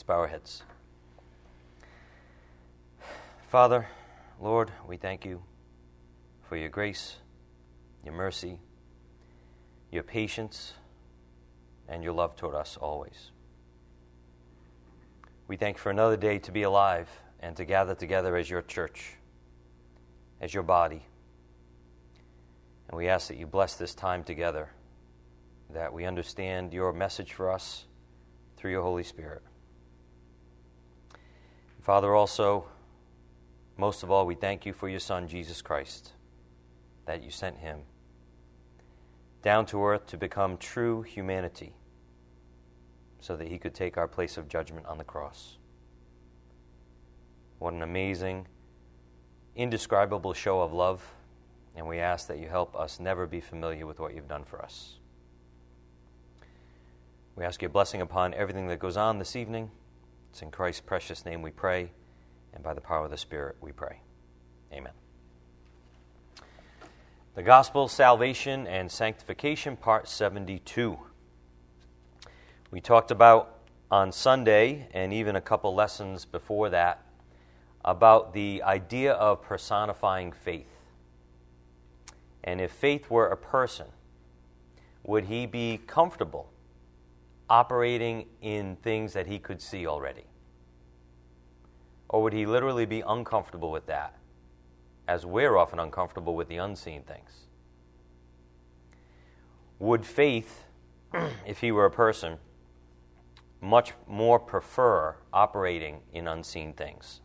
[0.00, 0.62] Let's bow our heads.
[3.48, 3.86] Father,
[4.40, 5.42] Lord, we thank you
[6.48, 7.16] for your grace,
[8.02, 8.60] your mercy,
[9.90, 10.72] your patience,
[11.86, 13.30] and your love toward us always.
[15.48, 18.62] We thank you for another day to be alive and to gather together as your
[18.62, 19.16] church,
[20.40, 21.04] as your body.
[22.88, 24.70] And we ask that you bless this time together,
[25.74, 27.84] that we understand your message for us
[28.56, 29.42] through your Holy Spirit.
[31.90, 32.66] Father, also,
[33.76, 36.12] most of all, we thank you for your Son, Jesus Christ,
[37.04, 37.80] that you sent him
[39.42, 41.74] down to earth to become true humanity
[43.18, 45.56] so that he could take our place of judgment on the cross.
[47.58, 48.46] What an amazing,
[49.56, 51.12] indescribable show of love,
[51.74, 54.62] and we ask that you help us never be familiar with what you've done for
[54.62, 55.00] us.
[57.34, 59.72] We ask your blessing upon everything that goes on this evening.
[60.30, 61.90] It's in Christ's precious name we pray,
[62.54, 64.00] and by the power of the Spirit we pray.
[64.72, 64.92] Amen.
[67.34, 70.98] The Gospel, Salvation, and Sanctification, Part 72.
[72.70, 73.58] We talked about
[73.90, 77.04] on Sunday, and even a couple lessons before that,
[77.84, 80.68] about the idea of personifying faith.
[82.44, 83.88] And if faith were a person,
[85.02, 86.49] would he be comfortable
[87.50, 90.24] operating in things that he could see already?
[92.08, 94.16] Or would he literally be uncomfortable with that,
[95.06, 97.46] as we're often uncomfortable with the unseen things?
[99.78, 100.64] Would faith,
[101.46, 102.38] if he were a person,
[103.60, 107.20] much more prefer operating in unseen things.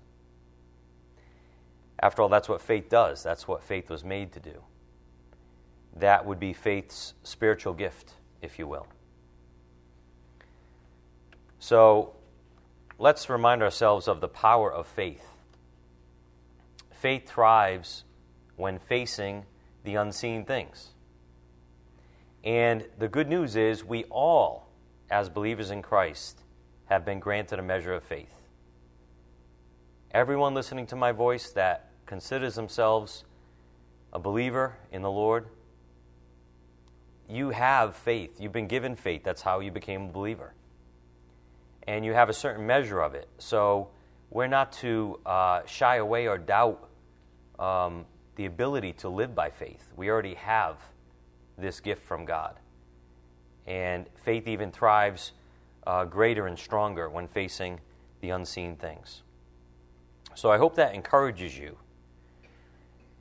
[1.99, 3.23] After all, that's what faith does.
[3.23, 4.61] That's what faith was made to do.
[5.95, 8.87] That would be faith's spiritual gift, if you will.
[11.65, 12.13] So
[12.99, 15.25] let's remind ourselves of the power of faith.
[16.91, 18.03] Faith thrives
[18.55, 19.45] when facing
[19.83, 20.89] the unseen things.
[22.43, 24.67] And the good news is we all
[25.09, 26.43] as believers in Christ,
[26.85, 28.43] have been granted a measure of faith.
[30.11, 33.23] Everyone listening to my voice that considers themselves
[34.13, 35.47] a believer in the Lord,
[37.27, 38.39] you have faith.
[38.39, 39.23] You've been given faith.
[39.23, 40.53] That's how you became a believer.
[41.87, 43.29] And you have a certain measure of it.
[43.37, 43.89] So
[44.29, 46.89] we're not to uh, shy away or doubt
[47.59, 49.91] um, the ability to live by faith.
[49.95, 50.77] We already have
[51.57, 52.59] this gift from God.
[53.65, 55.31] And faith even thrives
[55.87, 57.79] uh, greater and stronger when facing
[58.21, 59.21] the unseen things.
[60.33, 61.77] So I hope that encourages you.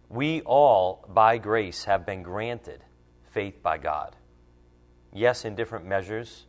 [0.08, 2.82] We all, by grace, have been granted
[3.32, 4.16] faith by God.
[5.12, 6.46] Yes, in different measures,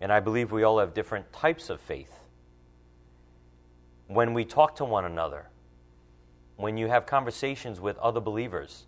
[0.00, 2.12] and I believe we all have different types of faith.
[4.06, 5.48] When we talk to one another,
[6.56, 8.86] when you have conversations with other believers,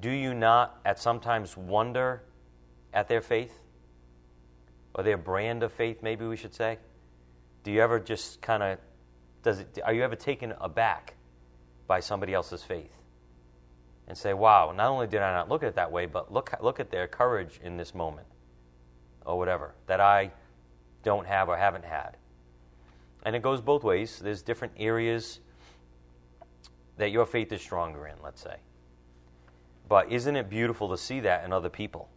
[0.00, 2.22] do you not at sometimes wonder
[2.92, 3.58] at their faith?
[4.94, 6.78] or their brand of faith, maybe we should say?
[7.64, 8.78] Do you ever just kind of,
[9.42, 11.14] does it, are you ever taken aback
[11.86, 12.92] by somebody else's faith?
[14.06, 16.54] And say, wow, not only did I not look at it that way, but look,
[16.60, 18.26] look at their courage in this moment,
[19.24, 20.30] or whatever, that I
[21.02, 22.16] don't have or haven't had.
[23.24, 24.20] And it goes both ways.
[24.22, 25.40] There's different areas
[26.96, 28.56] that your faith is stronger in, let's say.
[29.88, 32.08] But isn't it beautiful to see that in other people?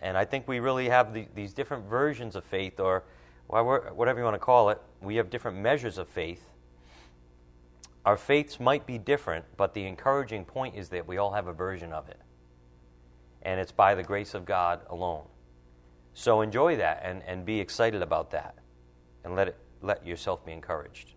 [0.00, 3.04] And I think we really have the, these different versions of faith, or
[3.46, 4.80] whatever you want to call it.
[5.00, 6.44] We have different measures of faith.
[8.04, 11.52] Our faiths might be different, but the encouraging point is that we all have a
[11.52, 12.18] version of it.
[13.42, 15.24] And it's by the grace of God alone.
[16.14, 18.56] So enjoy that and, and be excited about that.
[19.24, 21.14] And let, it, let yourself be encouraged.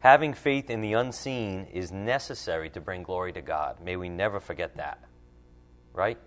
[0.00, 3.80] Having faith in the unseen is necessary to bring glory to God.
[3.80, 4.98] May we never forget that.
[5.92, 6.18] Right?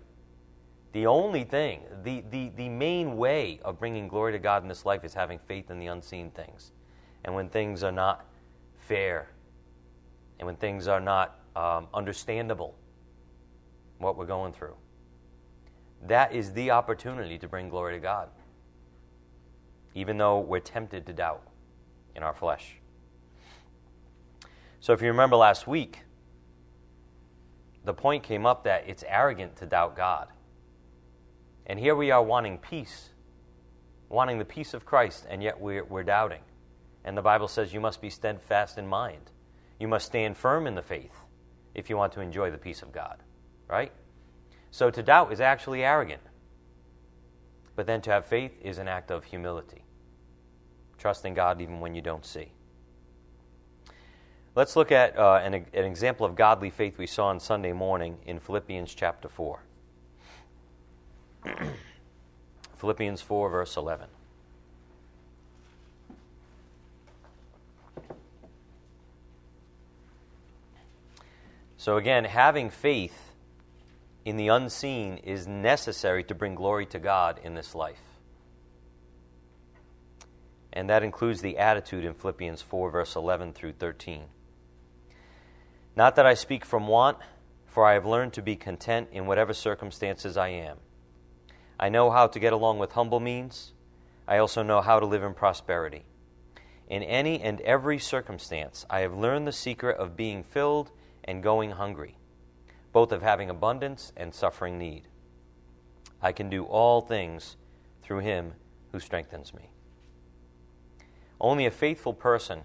[0.92, 4.86] The only thing, the, the, the main way of bringing glory to God in this
[4.86, 6.72] life is having faith in the unseen things.
[7.22, 8.24] And when things are not
[8.78, 9.28] fair,
[10.38, 12.76] and when things are not um, understandable,
[13.98, 14.76] what we're going through,
[16.04, 18.28] that is the opportunity to bring glory to God,
[19.94, 21.42] even though we're tempted to doubt
[22.14, 22.76] in our flesh.
[24.80, 26.00] So, if you remember last week,
[27.84, 30.28] the point came up that it's arrogant to doubt God.
[31.66, 33.10] And here we are wanting peace,
[34.08, 36.42] wanting the peace of Christ, and yet we're, we're doubting.
[37.04, 39.30] And the Bible says you must be steadfast in mind.
[39.78, 41.14] You must stand firm in the faith
[41.74, 43.18] if you want to enjoy the peace of God,
[43.68, 43.92] right?
[44.70, 46.22] So to doubt is actually arrogant.
[47.74, 49.84] But then to have faith is an act of humility,
[50.98, 52.52] trusting God even when you don't see.
[54.54, 58.16] Let's look at uh, an, an example of godly faith we saw on Sunday morning
[58.24, 59.60] in Philippians chapter 4.
[62.78, 64.08] Philippians 4, verse 11.
[71.76, 73.25] So, again, having faith
[74.26, 78.02] in the unseen is necessary to bring glory to God in this life.
[80.72, 84.24] And that includes the attitude in Philippians 4, verse 11 through 13.
[85.94, 87.18] Not that I speak from want,
[87.66, 90.78] for I have learned to be content in whatever circumstances I am.
[91.78, 93.74] I know how to get along with humble means.
[94.26, 96.04] I also know how to live in prosperity.
[96.88, 100.90] In any and every circumstance, I have learned the secret of being filled
[101.22, 102.16] and going hungry,
[102.96, 105.06] both of having abundance and suffering need.
[106.22, 107.56] I can do all things
[108.02, 108.54] through him
[108.90, 109.68] who strengthens me.
[111.38, 112.62] Only a faithful person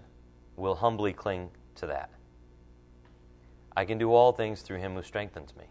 [0.56, 2.08] will humbly cling to that.
[3.76, 5.66] I can do all things through him who strengthens me.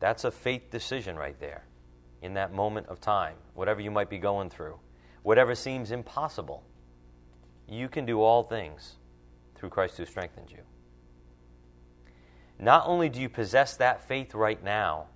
[0.00, 1.66] That's a faith decision right there
[2.22, 4.78] in that moment of time, whatever you might be going through,
[5.22, 6.64] whatever seems impossible.
[7.68, 8.96] You can do all things
[9.54, 10.62] through Christ who strengthens you.
[12.62, 15.06] Not only do you possess that faith right now,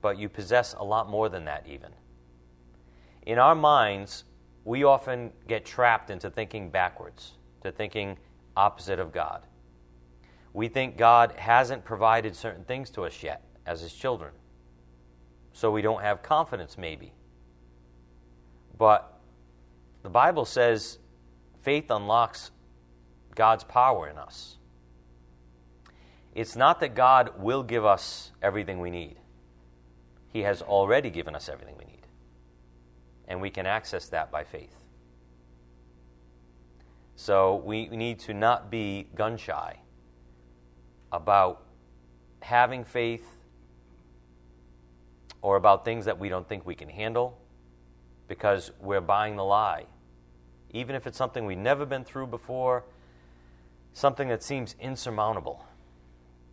[0.00, 1.90] but you possess a lot more than that, even.
[3.22, 4.22] In our minds,
[4.64, 7.32] we often get trapped into thinking backwards,
[7.64, 8.18] to thinking
[8.56, 9.42] opposite of God.
[10.52, 14.30] We think God hasn't provided certain things to us yet as His children,
[15.52, 17.12] so we don't have confidence, maybe.
[18.78, 19.12] But
[20.04, 20.98] the Bible says
[21.62, 22.52] faith unlocks
[23.34, 24.55] God's power in us.
[26.36, 29.16] It's not that God will give us everything we need,
[30.28, 32.06] He has already given us everything we need.
[33.26, 34.76] And we can access that by faith.
[37.16, 39.80] So we need to not be gun shy
[41.10, 41.64] about
[42.42, 43.24] having faith
[45.40, 47.38] or about things that we don't think we can handle
[48.28, 49.86] because we're buying the lie.
[50.70, 52.84] Even if it's something we've never been through before,
[53.94, 55.64] something that seems insurmountable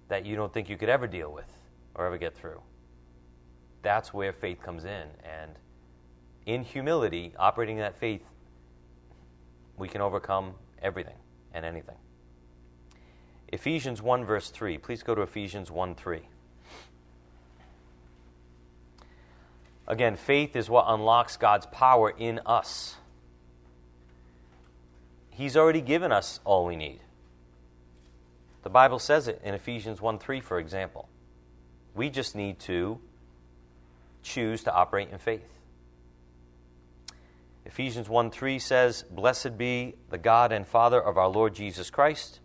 [0.08, 1.52] that you don't think you could ever deal with
[1.96, 2.62] or ever get through.
[3.82, 5.08] That's where faith comes in.
[5.24, 5.52] And
[6.46, 8.24] in humility, operating that faith,
[9.78, 11.16] we can overcome everything
[11.54, 11.96] and anything.
[13.50, 14.78] Ephesians 1, verse 3.
[14.78, 16.22] Please go to Ephesians 1 3.
[19.86, 22.96] Again, faith is what unlocks God's power in us.
[25.30, 27.02] He's already given us all we need.
[28.64, 31.10] The Bible says it in Ephesians 1 3, for example.
[31.94, 33.00] We just need to
[34.24, 35.60] choose to operate in faith.
[37.66, 42.40] Ephesians 1 3 says, Blessed be the God and Father of our Lord Jesus Christ,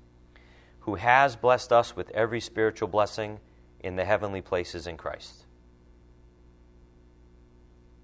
[0.81, 3.38] who has blessed us with every spiritual blessing
[3.81, 5.47] in the heavenly places in Christ.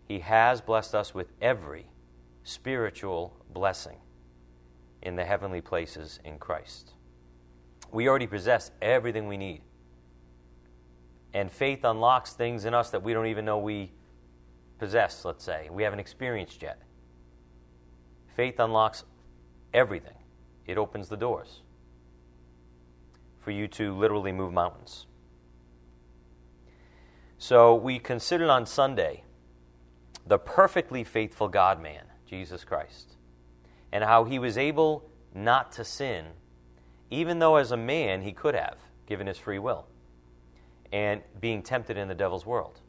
[0.06, 1.86] He has blessed us with every
[2.44, 3.96] spiritual blessing
[5.02, 6.93] in the heavenly places in Christ.
[7.94, 9.60] We already possess everything we need.
[11.32, 13.92] And faith unlocks things in us that we don't even know we
[14.80, 15.68] possess, let's say.
[15.70, 16.82] We haven't experienced yet.
[18.34, 19.04] Faith unlocks
[19.72, 20.16] everything,
[20.66, 21.60] it opens the doors
[23.38, 25.06] for you to literally move mountains.
[27.38, 29.22] So we considered on Sunday
[30.26, 33.16] the perfectly faithful God man, Jesus Christ,
[33.92, 36.26] and how he was able not to sin
[37.14, 39.86] even though as a man he could have, given his free will,
[40.92, 42.80] and being tempted in the devil's world.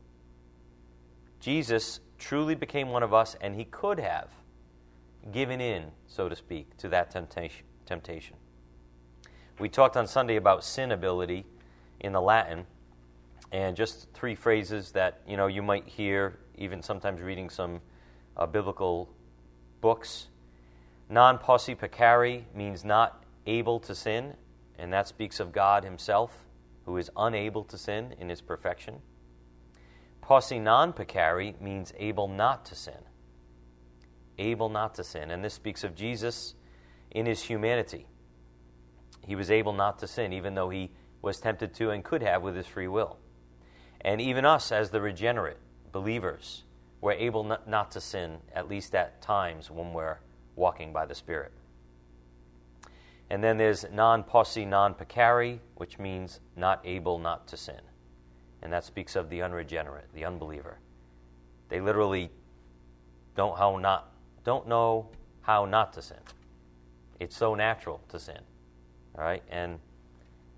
[1.39, 4.29] Jesus truly became one of us, and he could have
[5.31, 7.65] given in, so to speak, to that temptation.
[7.85, 8.35] temptation.
[9.59, 11.45] We talked on Sunday about sin ability
[11.99, 12.65] in the Latin,
[13.51, 17.79] and just three phrases that you know you might hear, even sometimes reading some
[18.35, 19.07] uh, biblical
[19.81, 20.27] books.
[21.09, 24.35] Non posse peccare means not able to sin,
[24.77, 26.45] and that speaks of God Himself,
[26.85, 29.01] who is unable to sin in His perfection.
[30.21, 33.05] Posse non peccare means able not to sin.
[34.37, 35.31] Able not to sin.
[35.31, 36.55] And this speaks of Jesus
[37.11, 38.07] in His humanity.
[39.21, 42.41] He was able not to sin, even though He was tempted to and could have
[42.41, 43.17] with His free will.
[44.01, 45.57] And even us, as the regenerate
[45.91, 46.63] believers,
[47.01, 50.19] we're able not to sin, at least at times when we're
[50.55, 51.51] walking by the Spirit.
[53.29, 57.81] And then there's non posse, non peccare, which means not able not to sin.
[58.61, 60.79] And that speaks of the unregenerate, the unbeliever.
[61.69, 62.31] They literally
[63.35, 64.11] don't, how not,
[64.43, 65.09] don't know
[65.41, 66.17] how not to sin.
[67.19, 68.39] It's so natural to sin.
[69.17, 69.43] All right?
[69.49, 69.79] And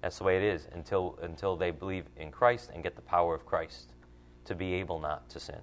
[0.02, 3.34] that's the way it is until, until they believe in Christ and get the power
[3.36, 3.94] of Christ
[4.46, 5.60] to be able not to sin.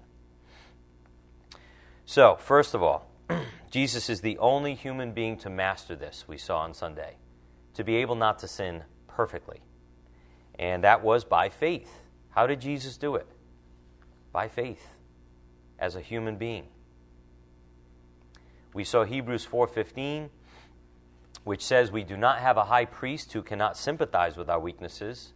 [2.06, 3.06] So, first of all,
[3.70, 7.16] Jesus is the only human being to master this, we saw on Sunday,
[7.74, 9.60] to be able not to sin perfectly.
[10.58, 12.00] And that was by faith.
[12.30, 13.26] How did Jesus do it?
[14.32, 14.88] By faith
[15.78, 16.66] as a human being.
[18.72, 20.30] We saw Hebrews 4:15
[21.44, 25.34] which says we do not have a high priest who cannot sympathize with our weaknesses,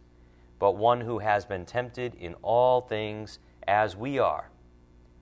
[0.57, 4.49] but one who has been tempted in all things as we are,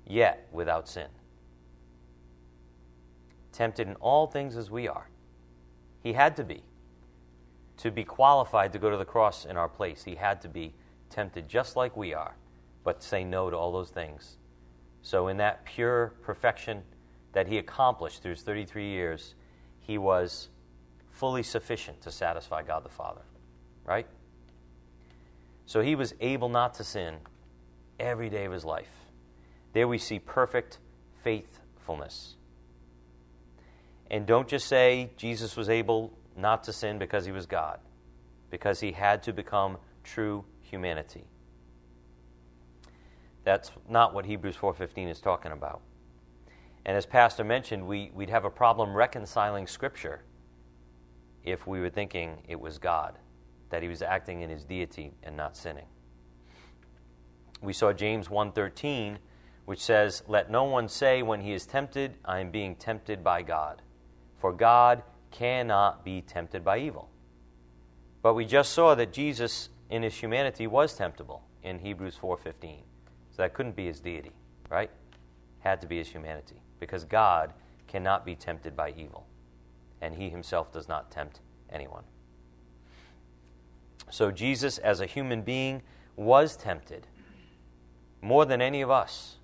[0.05, 1.09] yet without sin.
[3.57, 5.09] Tempted in all things as we are.
[6.03, 6.61] He had to be.
[7.77, 10.75] To be qualified to go to the cross in our place, he had to be
[11.09, 12.35] tempted just like we are,
[12.83, 14.37] but say no to all those things.
[15.01, 16.83] So, in that pure perfection
[17.33, 19.33] that he accomplished through his 33 years,
[19.79, 20.49] he was
[21.09, 23.23] fully sufficient to satisfy God the Father.
[23.85, 24.05] Right?
[25.65, 27.15] So he was able not to sin
[27.99, 28.91] every day of his life.
[29.73, 30.77] There we see perfect
[31.23, 32.36] faithfulness.
[34.09, 37.79] And don't just say Jesus was able not to sin because he was God,
[38.49, 41.25] because he had to become true humanity.
[43.43, 45.81] That's not what Hebrews 4:15 is talking about.
[46.85, 50.23] And as Pastor mentioned, we, we'd have a problem reconciling Scripture
[51.43, 53.17] if we were thinking it was God,
[53.69, 55.87] that he was acting in his deity and not sinning.
[57.61, 59.19] We saw James 1:13,
[59.65, 63.41] which says, "Let no one say when he is tempted, I am being tempted by
[63.41, 63.81] God,
[64.37, 67.09] for God cannot be tempted by evil."
[68.21, 72.83] But we just saw that Jesus in his humanity was temptable in Hebrews 4:15.
[73.31, 74.33] So that couldn't be his deity,
[74.69, 74.91] right?
[75.59, 77.53] Had to be his humanity because God
[77.87, 79.27] cannot be tempted by evil
[80.01, 82.03] and he himself does not tempt anyone.
[84.09, 85.83] So Jesus, as a human being,
[86.15, 87.07] was tempted
[88.21, 89.37] more than any of us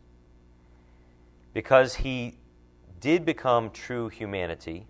[1.54, 2.38] because he
[3.04, 4.88] did become true humanity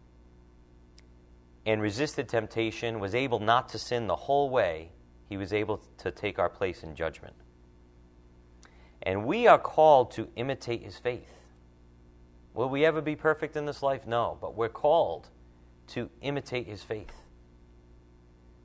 [1.65, 4.91] and resisted temptation, was able not to sin the whole way,
[5.27, 7.34] he was able to take our place in judgment.
[9.01, 11.32] And we are called to imitate his faith.
[12.53, 14.05] Will we ever be perfect in this life?
[14.05, 15.29] No, but we're called
[15.88, 17.15] to imitate his faith,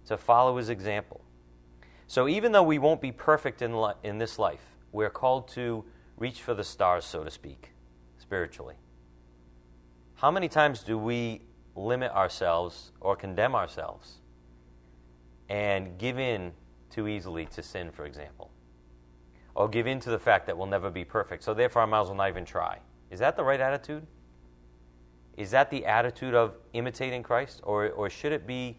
[0.09, 1.23] to follow his example.
[2.07, 5.87] So even though we won't be perfect in, li- in this life, we're called to
[6.19, 7.71] reach for the stars, so to speak,
[8.19, 8.75] spiritually.
[10.19, 11.43] How many times do we
[11.77, 14.15] limit ourselves or condemn ourselves
[15.49, 16.51] and give in
[16.91, 18.51] too easily to sin, for example?
[19.55, 22.01] Or give in to the fact that we'll never be perfect, so therefore I might
[22.01, 22.81] as well not even try.
[23.13, 24.09] Is that the right attitude?
[25.37, 27.61] Is that the attitude of imitating Christ?
[27.63, 28.77] Or, or should it be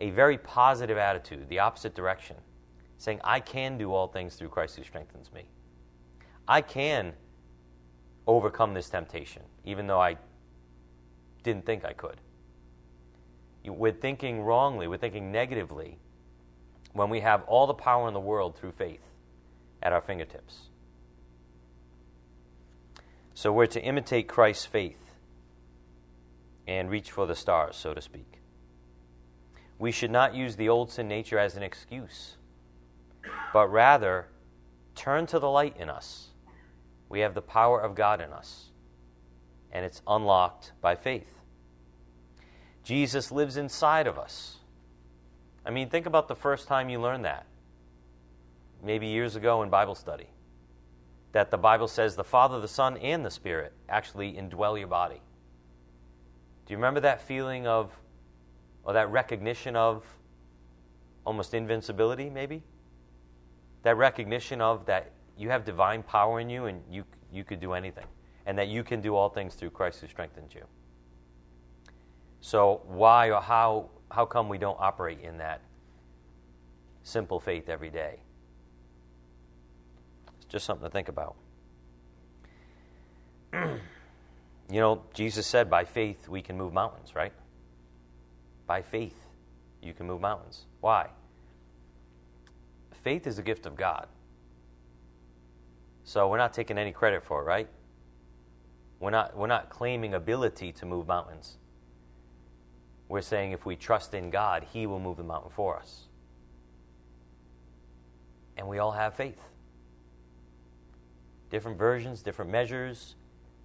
[0.00, 2.36] a very positive attitude, the opposite direction?
[2.98, 5.44] Saying, I can do all things through Christ who strengthens me.
[6.46, 7.14] I can
[8.26, 10.18] overcome this temptation, even though I
[11.44, 12.16] didn't think I could.
[13.64, 15.98] We're thinking wrongly, we're thinking negatively
[16.92, 19.00] when we have all the power in the world through faith
[19.82, 20.70] at our fingertips.
[23.34, 24.98] So we're to imitate Christ's faith
[26.66, 28.40] and reach for the stars, so to speak.
[29.78, 32.36] We should not use the old sin nature as an excuse,
[33.52, 34.28] but rather
[34.94, 36.28] turn to the light in us.
[37.08, 38.70] We have the power of God in us,
[39.72, 41.33] and it's unlocked by faith.
[42.84, 44.58] Jesus lives inside of us.
[45.64, 47.46] I mean, think about the first time you learned that.
[48.82, 50.28] Maybe years ago in Bible study.
[51.32, 55.22] That the Bible says the Father, the Son, and the Spirit actually indwell your body.
[56.66, 57.90] Do you remember that feeling of,
[58.84, 60.04] or that recognition of
[61.24, 62.62] almost invincibility, maybe?
[63.82, 67.72] That recognition of that you have divine power in you and you, you could do
[67.72, 68.06] anything,
[68.46, 70.64] and that you can do all things through Christ who strengthens you.
[72.44, 75.62] So, why or how, how come we don't operate in that
[77.02, 78.18] simple faith every day?
[80.36, 81.36] It's just something to think about.
[84.70, 87.34] You know, Jesus said, by faith we can move mountains, right?
[88.66, 89.14] By faith
[89.82, 90.64] you can move mountains.
[90.80, 91.10] Why?
[93.02, 94.06] Faith is a gift of God.
[96.04, 97.68] So we're not taking any credit for it, right?
[99.00, 101.58] We're not, we're not claiming ability to move mountains.
[103.08, 106.04] We're saying if we trust in God, He will move the mountain for us.
[108.56, 109.40] And we all have faith.
[111.50, 113.14] Different versions, different measures,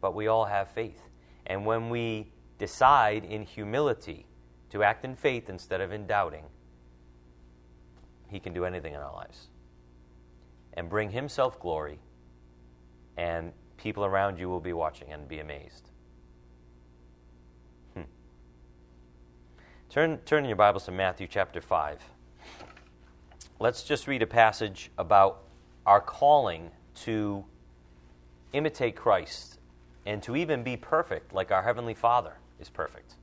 [0.02, 1.02] but we all have faith.
[1.46, 4.26] And when we decide in humility
[4.72, 6.44] to act in faith instead of in doubting,
[8.28, 9.48] He can do anything in our lives
[10.74, 12.00] and bring Himself glory,
[13.18, 15.89] and people around you will be watching and be amazed.
[19.90, 22.00] Turn, turn your Bibles to Matthew chapter 5.
[23.60, 25.42] Let's just read a passage about
[25.84, 26.70] our calling
[27.06, 27.44] to
[28.54, 29.58] imitate Christ
[30.06, 33.16] and to even be perfect like our Heavenly Father is perfect.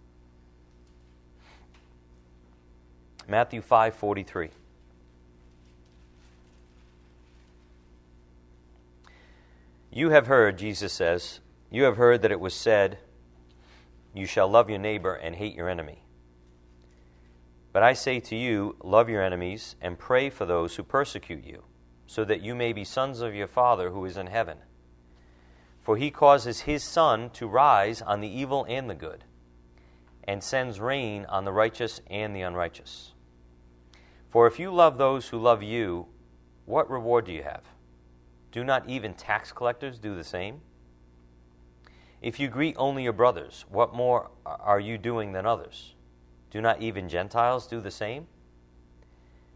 [3.29, 4.51] Matthew 5:43
[9.93, 11.39] You have heard, Jesus says,
[11.71, 12.99] you have heard that it was said,
[14.13, 16.03] You shall love your neighbor and hate your enemy.
[17.77, 21.65] But I say to you, love your enemies and pray for those who persecute you,
[22.07, 24.61] so that you may be sons of your Father who is in heaven.
[25.83, 29.25] For he causes his sun to rise on the evil and the good,
[30.25, 33.13] and sends rain on the righteous and the unrighteous.
[34.27, 36.07] For if you love those who love you,
[36.65, 37.65] what reward do you have?
[38.53, 40.63] Do not even tax collectors do the same?
[42.23, 45.93] If you greet only your brothers, what more are you doing than others?
[46.51, 48.27] Do not even Gentiles do the same?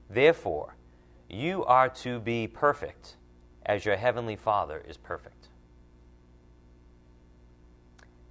[0.08, 0.74] Therefore,
[1.28, 3.16] you are to be perfect
[3.64, 5.48] as your heavenly Father is perfect.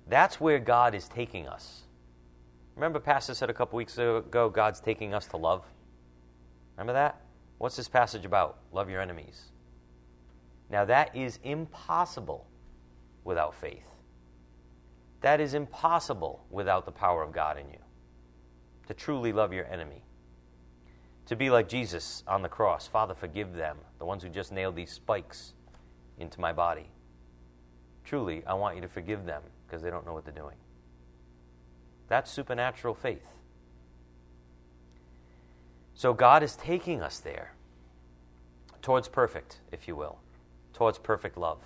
[0.08, 1.84] That's where God is taking us.
[2.76, 5.64] Remember, Pastor said a couple weeks ago, God's taking us to love?
[6.76, 7.22] Remember that?
[7.58, 8.58] What's this passage about?
[8.72, 9.52] Love your enemies.
[10.70, 12.48] Now, that is impossible
[13.24, 13.86] without faith.
[15.22, 17.80] That is impossible without the power of God in you.
[18.90, 20.02] To truly love your enemy.
[21.28, 24.76] To be like Jesus on the cross Father, forgive them, the ones who just nailed
[24.76, 25.54] these spikes
[26.18, 26.90] into my body.
[28.04, 30.56] Truly, I want you to forgive them because they don't know what they're doing.
[32.08, 33.28] That's supernatural faith.
[35.94, 37.54] So God is taking us there
[38.82, 40.18] towards perfect, if you will,
[40.74, 41.60] towards perfect love.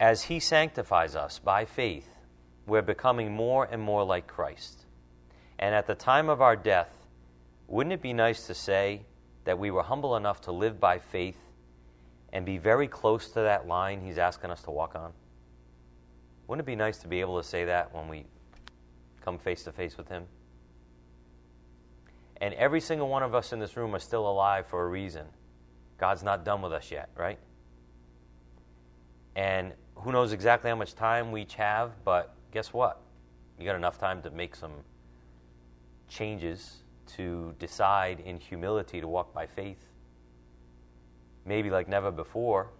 [0.00, 2.15] As He sanctifies us by faith,
[2.66, 4.84] we're becoming more and more like Christ.
[5.58, 6.90] And at the time of our death,
[7.68, 9.02] wouldn't it be nice to say
[9.44, 11.38] that we were humble enough to live by faith
[12.32, 15.12] and be very close to that line He's asking us to walk on?
[16.46, 18.24] Wouldn't it be nice to be able to say that when we
[19.24, 20.24] come face to face with Him?
[22.40, 25.26] And every single one of us in this room are still alive for a reason.
[25.98, 27.38] God's not done with us yet, right?
[29.34, 33.02] And who knows exactly how much time we each have, but guess what?
[33.58, 34.72] You got enough time to make some
[36.08, 36.76] changes
[37.16, 39.90] to decide in humility to walk by faith.
[41.44, 42.70] Maybe like never before,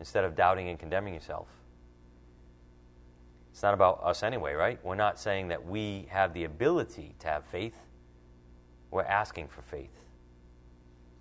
[0.00, 1.46] instead of doubting and condemning yourself.
[3.52, 4.84] It's not about us anyway, right?
[4.84, 7.78] We're not saying that we have the ability to have faith.
[8.90, 9.94] We're asking for faith.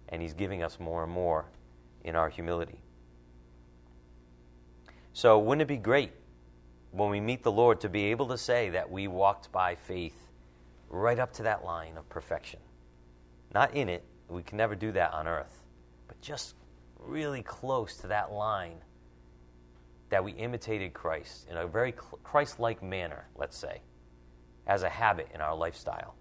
[0.10, 1.46] And He's giving us more and more
[2.04, 2.82] in our humility.
[5.14, 6.12] So, wouldn't it be great
[6.98, 10.18] when we meet the Lord to be able to say that we walked by faith
[10.90, 12.60] right up to that line of perfection?
[13.54, 15.64] Not in it, we can never do that on earth,
[16.08, 16.56] but just
[17.00, 18.78] really close to that line
[20.10, 23.82] that we imitated Christ in a very Christ like manner, let's say,
[24.66, 26.16] as a habit in our lifestyle.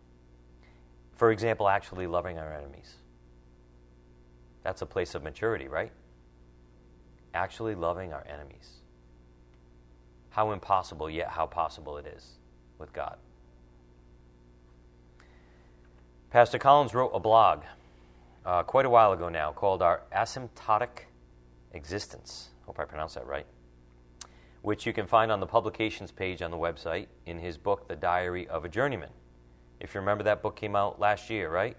[1.14, 2.94] For example, actually loving our enemies.
[4.62, 5.92] That's a place of maturity, right?
[7.32, 8.75] Actually loving our enemies.
[10.36, 12.32] How impossible, yet how possible it is
[12.78, 13.16] with God.
[16.28, 17.62] Pastor Collins wrote a blog
[18.44, 21.06] uh, quite a while ago now called Our Asymptotic
[21.72, 22.50] Existence.
[22.66, 23.46] Hope I pronounced that right
[24.60, 27.96] which you can find on the publications page on the website in his book, The
[27.96, 29.10] Diary of a Journeyman.
[29.78, 31.76] If you remember, that book came out last year, right?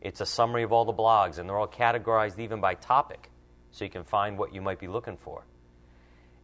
[0.00, 3.32] It's a summary of all the blogs, and they're all categorized even by topic,
[3.72, 5.44] so you can find what you might be looking for.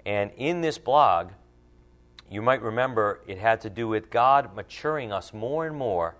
[0.04, 1.30] And in this blog,
[2.30, 6.16] you might remember it had to do with God maturing us more and more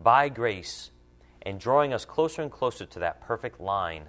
[0.00, 0.90] by grace
[1.42, 4.04] and drawing us closer and closer to that perfect line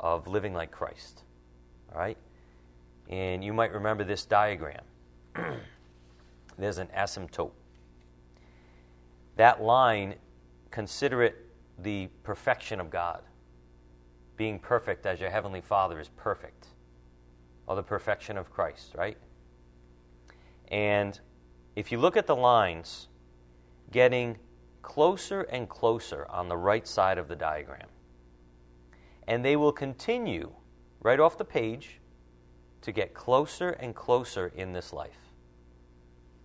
[0.00, 1.22] of living like Christ.
[1.92, 2.18] All right?
[3.08, 4.84] And you might remember this diagram.
[6.58, 7.52] There's an asymptote.
[9.36, 10.16] That line,
[10.70, 11.36] consider it
[11.78, 13.22] the perfection of God.
[14.36, 16.66] Being perfect as your Heavenly Father is perfect,
[17.66, 19.16] or the perfection of Christ, right?
[20.68, 21.18] And
[21.76, 23.08] if you look at the lines,
[23.90, 24.38] getting
[24.82, 27.88] closer and closer on the right side of the diagram,
[29.26, 30.52] and they will continue
[31.00, 32.00] right off the page
[32.82, 35.32] to get closer and closer in this life.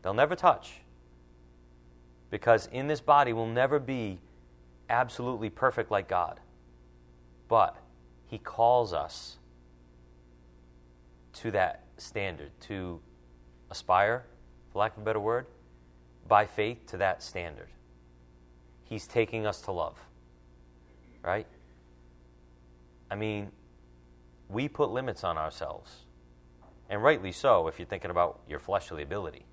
[0.01, 0.81] They'll never touch.
[2.29, 4.19] Because in this body we'll never be
[4.89, 6.39] absolutely perfect like God.
[7.47, 7.77] But
[8.27, 9.38] He calls us
[11.33, 12.99] to that standard, to
[13.73, 14.23] aspire,
[14.71, 15.47] for lack of a better word,
[16.27, 17.67] by faith to that standard.
[18.86, 19.99] He's taking us to love.
[21.23, 21.47] Right?
[23.09, 23.51] I mean,
[24.47, 25.91] we put limits on ourselves.
[26.89, 29.45] And rightly so if you're thinking about your fleshly ability.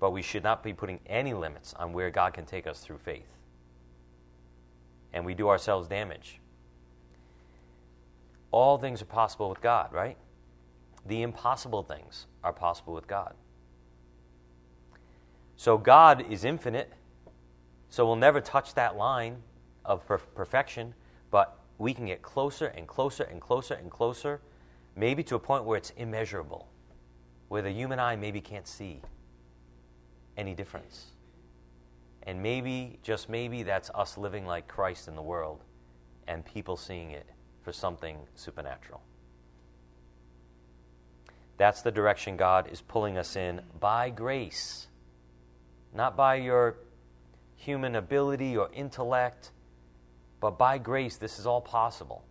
[0.00, 2.98] But we should not be putting any limits on where God can take us through
[2.98, 3.28] faith.
[5.12, 6.40] And we do ourselves damage.
[8.50, 10.16] All things are possible with God, right?
[11.06, 13.34] The impossible things are possible with God.
[15.56, 16.92] So God is infinite,
[17.88, 19.42] so we'll never touch that line
[19.84, 20.94] of per- perfection,
[21.30, 24.40] but we can get closer and closer and closer and closer,
[24.96, 26.68] maybe to a point where it's immeasurable,
[27.48, 29.00] where the human eye maybe can't see
[30.36, 31.12] any difference.
[32.24, 35.62] And maybe, just maybe, that's us living like Christ in the world
[36.26, 37.26] and people seeing it
[37.62, 39.00] for something supernatural.
[41.56, 44.88] That's the direction God is pulling us in by grace,
[45.94, 46.76] not by your
[47.54, 49.52] human ability or intellect,
[50.40, 51.16] but by grace.
[51.16, 52.24] This is all possible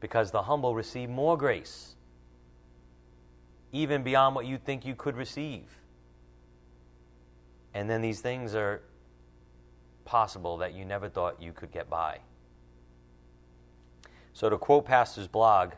[0.00, 1.94] because the humble receive more grace,
[3.72, 5.78] even beyond what you think you could receive.
[7.74, 8.80] And then these things are
[10.06, 12.20] possible that you never thought you could get by.
[14.32, 15.72] So, to quote Pastor's blog,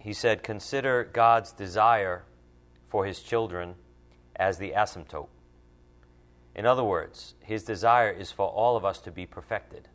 [0.00, 2.24] he said, Consider God's desire
[2.88, 3.74] for his children
[4.34, 5.28] as the asymptote.
[6.54, 9.88] In other words, his desire is for all of us to be perfected.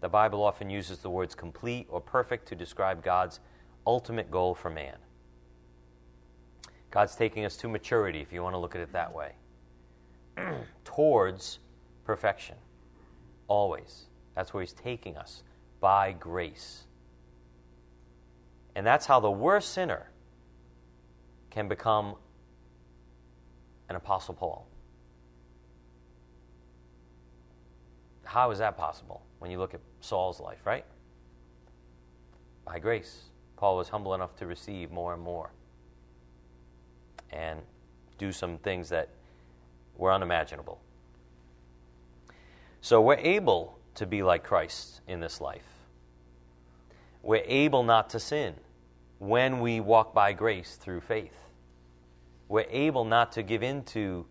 [0.00, 3.38] The Bible often uses the words complete or perfect to describe God's
[3.86, 4.96] ultimate goal for man.
[6.90, 9.32] God's taking us to maturity, if you want to look at it that way,
[10.84, 11.58] towards
[12.04, 12.56] perfection.
[13.46, 14.06] Always.
[14.34, 15.42] That's where He's taking us
[15.80, 16.84] by grace.
[18.74, 20.08] And that's how the worst sinner
[21.50, 22.16] can become
[23.88, 24.66] an Apostle Paul.
[28.24, 30.86] How is that possible when you look at Saul's life, right?
[32.64, 33.24] By grace.
[33.56, 35.50] Paul was humble enough to receive more and more
[37.30, 37.60] and
[38.18, 39.08] do some things that
[39.96, 40.80] were unimaginable.
[42.80, 45.71] So we're able to be like Christ in this life.
[47.22, 48.54] We're able not to sin
[49.18, 51.36] when we walk by grace through faith.
[52.48, 54.26] We're able not to give in to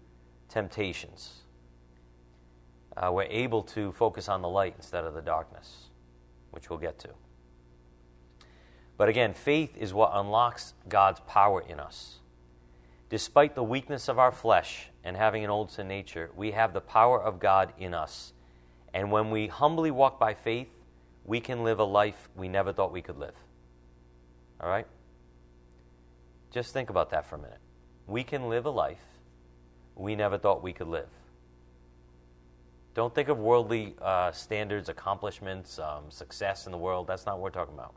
[0.49, 1.39] temptations.
[2.95, 5.89] Uh, we're able to focus on the light instead of the darkness,
[6.51, 7.09] which we'll get to.
[8.97, 12.19] But again, faith is what unlocks God's power in us.
[13.09, 16.81] Despite the weakness of our flesh and having an old sin nature, we have the
[16.81, 18.33] power of God in us.
[18.93, 20.67] And when we humbly walk by faith,
[21.25, 23.35] we can live a life we never thought we could live.
[24.59, 24.87] All right?
[26.51, 27.59] Just think about that for a minute.
[28.07, 29.03] We can live a life
[29.95, 31.07] we never thought we could live.
[32.93, 37.07] Don't think of worldly uh, standards, accomplishments, um, success in the world.
[37.07, 37.93] That's not what we're talking about.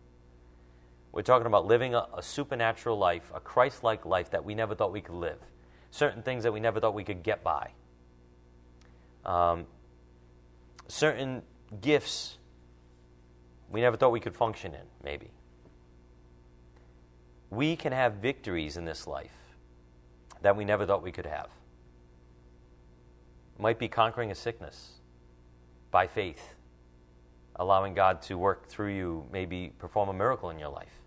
[1.10, 4.74] We're talking about living a, a supernatural life, a Christ like life that we never
[4.74, 5.38] thought we could live,
[5.90, 7.70] certain things that we never thought we could get by,
[9.24, 9.66] um,
[10.87, 11.42] certain
[11.80, 12.38] gifts
[13.70, 15.31] we never thought we could function in, maybe.
[17.50, 19.37] We can have victories in this life
[20.42, 21.48] that we never thought we could have.
[23.57, 24.94] It might be conquering a sickness
[25.90, 26.55] by faith,
[27.57, 31.00] allowing God to work through you, maybe perform a miracle in your life.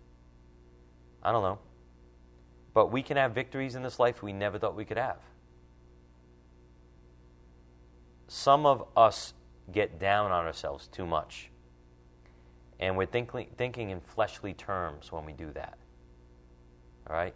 [1.22, 1.58] I don't know.
[2.72, 5.18] But we can have victories in this life we never thought we could have.
[8.28, 9.34] Some of us
[9.72, 11.50] get down on ourselves too much.
[12.80, 15.78] And we're thinking, thinking in fleshly terms when we do that.
[17.08, 17.34] All right?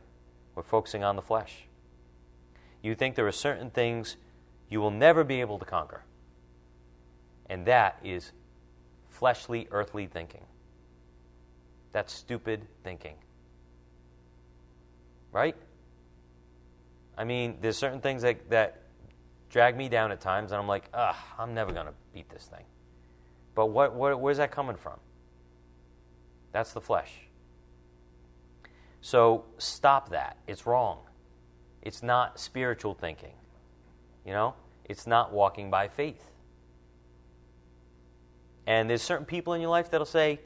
[0.55, 1.65] We're focusing on the flesh.
[2.83, 4.17] You think there are certain things
[4.69, 6.03] you will never be able to conquer.
[7.47, 8.33] And that is
[9.09, 10.45] fleshly, earthly thinking.
[11.93, 13.17] That's stupid thinking
[15.33, 15.57] right?
[17.17, 18.83] I mean, there's certain things that, that
[19.51, 22.45] drag me down at times, and I'm like, ugh, I'm never going to beat this
[22.45, 22.65] thing.
[23.55, 24.99] But what, what, where's that coming from?
[26.53, 27.13] That's the flesh.
[29.01, 30.37] So stop that.
[30.47, 30.99] It's wrong.
[31.83, 33.35] It's not spiritual thinking.
[34.25, 36.31] You know, it's not walking by faith.
[38.67, 40.41] And there's certain people in your life that'll say,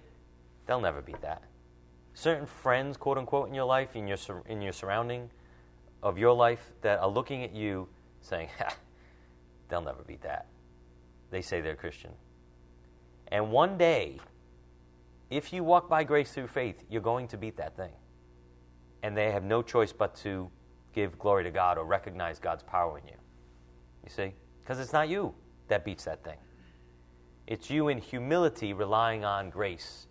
[0.67, 1.43] they'll never beat that
[2.17, 5.31] certain friends, quote unquote, in your life, in your, in your surrounding,
[6.03, 7.87] of your life that are looking at you
[8.23, 8.49] saying,
[9.69, 10.47] they'll never beat that.
[11.31, 12.13] They say they're Christian.
[13.29, 14.19] And one day,
[15.31, 17.93] if you walk by grace through faith, you're going to beat that thing.
[19.03, 20.51] And they have no choice but to
[20.93, 23.17] give glory to God or recognize God's power in you.
[24.05, 24.35] You see?
[24.63, 25.35] Because it's not you
[25.69, 26.39] that beats that thing.
[27.47, 30.07] It's you in humility relying on grace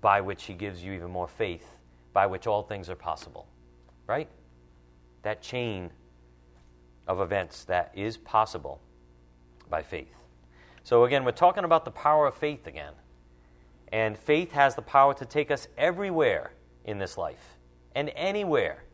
[0.00, 1.66] by which He gives you even more faith,
[2.12, 3.48] by which all things are possible.
[4.06, 4.28] Right?
[5.22, 5.90] That chain
[7.06, 8.80] of events that is possible
[9.68, 10.14] by faith.
[10.82, 12.92] So, again, we're talking about the power of faith again.
[13.92, 16.52] And faith has the power to take us everywhere
[16.84, 17.56] in this life
[17.94, 18.84] and anywhere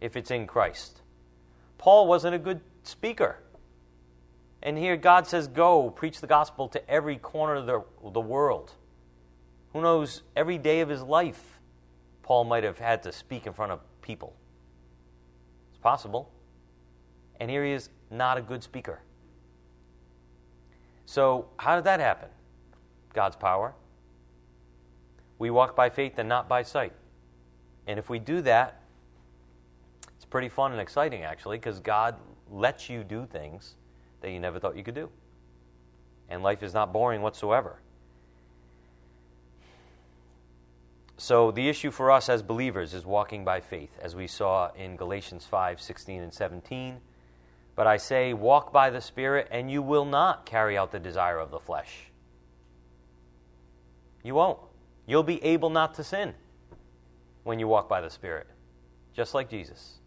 [0.00, 1.02] if it's in Christ.
[1.78, 3.38] Paul wasn't a good speaker.
[4.62, 8.72] And here God says, Go, preach the gospel to every corner of the, the world.
[9.72, 11.58] Who knows, every day of his life,
[12.22, 14.34] Paul might have had to speak in front of people.
[15.70, 16.30] It's possible.
[17.40, 19.00] And here he is, not a good speaker.
[21.06, 22.28] So, how did that happen?
[23.12, 23.74] God's power.
[25.42, 26.92] We walk by faith and not by sight.
[27.88, 28.80] And if we do that,
[30.14, 32.14] it's pretty fun and exciting, actually, because God
[32.48, 33.74] lets you do things
[34.20, 35.10] that you never thought you could do.
[36.28, 37.80] And life is not boring whatsoever.
[41.16, 44.94] So, the issue for us as believers is walking by faith, as we saw in
[44.94, 46.98] Galatians 5 16 and 17.
[47.74, 51.40] But I say, walk by the Spirit, and you will not carry out the desire
[51.40, 52.12] of the flesh.
[54.22, 54.60] You won't.
[55.06, 56.34] You'll be able not to sin
[57.44, 58.46] when you walk by the Spirit,
[59.14, 59.98] just like Jesus.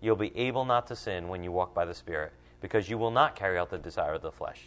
[0.00, 3.10] You'll be able not to sin when you walk by the Spirit because you will
[3.10, 4.62] not carry out the desire of the flesh.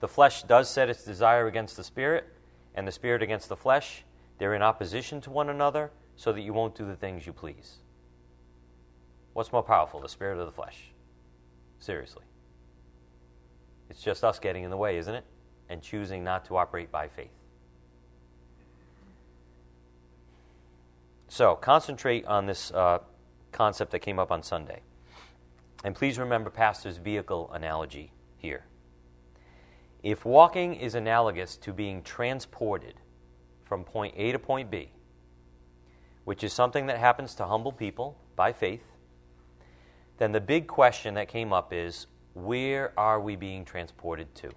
[0.00, 2.26] The flesh does set its desire against the Spirit,
[2.74, 4.04] and the Spirit against the flesh.
[4.38, 7.76] They're in opposition to one another so that you won't do the things you please.
[9.32, 10.92] What's more powerful, the Spirit or the flesh?
[11.78, 12.24] Seriously.
[13.90, 15.24] It's just us getting in the way, isn't it?
[15.68, 17.30] And choosing not to operate by faith.
[21.28, 22.98] So, concentrate on this uh,
[23.52, 24.80] concept that came up on Sunday.
[25.84, 28.64] And please remember Pastor's vehicle analogy here.
[30.02, 32.94] If walking is analogous to being transported
[33.64, 34.90] from point A to point B,
[36.24, 38.84] which is something that happens to humble people by faith,
[40.18, 44.50] then the big question that came up is where are we being transported to?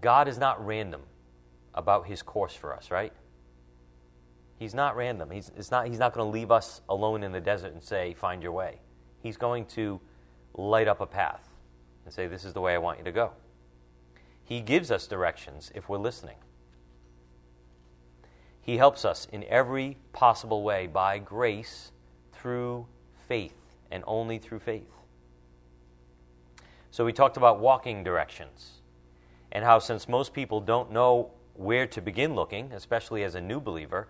[0.00, 1.02] God is not random
[1.74, 3.12] about his course for us, right?
[4.56, 5.30] He's not random.
[5.30, 8.42] He's, not, he's not going to leave us alone in the desert and say, find
[8.42, 8.80] your way.
[9.20, 10.00] He's going to
[10.54, 11.48] light up a path
[12.04, 13.32] and say, this is the way I want you to go.
[14.44, 16.36] He gives us directions if we're listening.
[18.60, 21.92] He helps us in every possible way by grace
[22.32, 22.86] through
[23.28, 23.56] faith
[23.90, 24.90] and only through faith.
[26.90, 28.80] So we talked about walking directions
[29.50, 33.60] and how, since most people don't know where to begin looking, especially as a new
[33.60, 34.08] believer,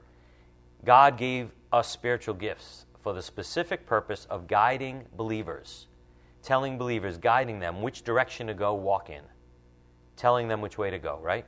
[0.85, 5.89] God gave us spiritual gifts for the specific purpose of guiding believers,
[6.43, 9.23] telling believers, guiding them which direction to go walk in,
[10.17, 11.47] telling them which way to go, right?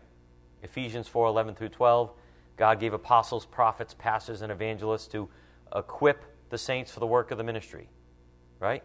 [0.63, 2.13] Ephesians 4 11 through 12,
[2.57, 5.29] God gave apostles, prophets, pastors, and evangelists to
[5.75, 7.89] equip the saints for the work of the ministry,
[8.61, 8.83] right?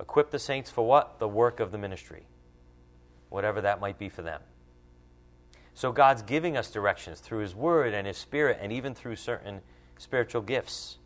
[0.00, 1.18] Equip the saints for what?
[1.18, 2.26] The work of the ministry,
[3.28, 4.40] whatever that might be for them.
[5.76, 9.60] So God's giving us directions through His Word and His Spirit and even through certain
[9.98, 10.96] spiritual gifts.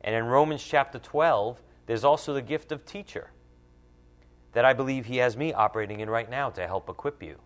[0.00, 3.30] And in Romans chapter 12, there's also the gift of teacher
[4.52, 7.38] that I believe He has me operating in right now to help equip you.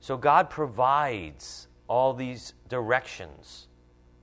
[0.00, 3.68] So God provides all these directions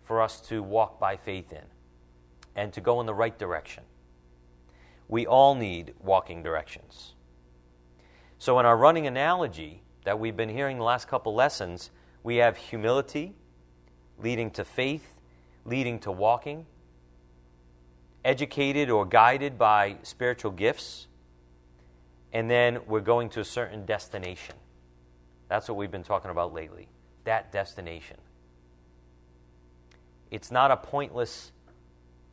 [0.02, 1.66] for us to walk by faith in
[2.56, 3.84] and to go in the right direction.
[5.08, 7.14] We all need walking directions.
[8.40, 11.92] So, in our running analogy, that we've been hearing the last couple lessons,
[12.24, 13.34] we have humility
[14.20, 15.16] leading to faith,
[15.66, 16.66] leading to walking,
[18.24, 21.08] educated or guided by spiritual gifts,
[22.34, 24.56] and then we're going to a certain destination.
[25.50, 26.88] That's what we've been talking about lately.
[27.26, 28.18] That destination.
[30.30, 31.52] It's not a pointless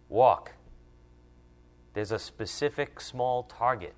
[0.09, 0.53] walk.
[1.95, 3.95] There's a specific small target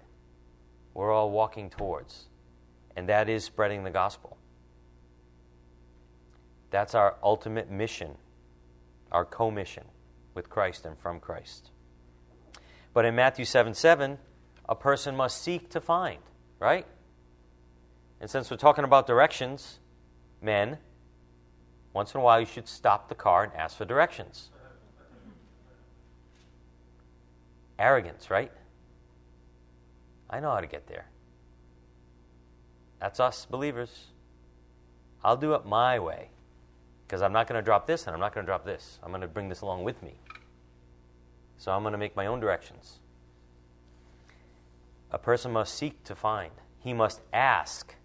[0.95, 2.30] we're all walking towards
[2.97, 4.37] and that is spreading the gospel.
[6.71, 8.17] That's our ultimate mission,
[9.11, 9.85] our commission
[10.35, 11.71] with Christ and from Christ.
[12.95, 14.19] But in Matthew 7 7,
[14.69, 16.21] a person must seek to find,
[16.59, 16.87] right?
[18.21, 19.81] And since we're talking about directions,
[20.41, 20.79] men,
[21.93, 24.51] once in a while you should stop the car and ask for directions.
[27.79, 28.53] Arrogance, right?
[30.29, 31.07] I know how to get there.
[33.01, 34.09] That's us believers.
[35.25, 36.31] I'll do it my way
[37.07, 38.99] because I'm not going to drop this and I'm not going to drop this.
[39.03, 40.21] I'm going to bring this along with me.
[41.59, 43.01] So I'm going to make my own directions.
[45.11, 47.97] A person must seek to find, he must ask,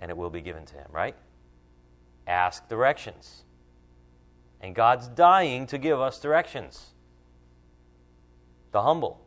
[0.00, 1.16] and it will be given to him, right?
[2.26, 3.44] Ask directions.
[4.60, 6.90] And God's dying to give us directions.
[8.70, 9.24] The humble.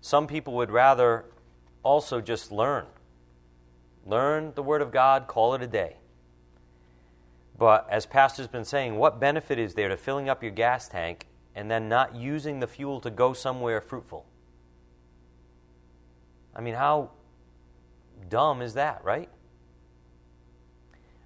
[0.00, 1.26] Some people would rather
[1.82, 2.86] also just learn.
[4.04, 5.96] Learn the Word of God, call it a day.
[7.58, 11.26] But as Pastor's been saying, what benefit is there to filling up your gas tank
[11.54, 14.26] and then not using the fuel to go somewhere fruitful?
[16.54, 17.10] I mean, how
[18.28, 19.28] dumb is that, right?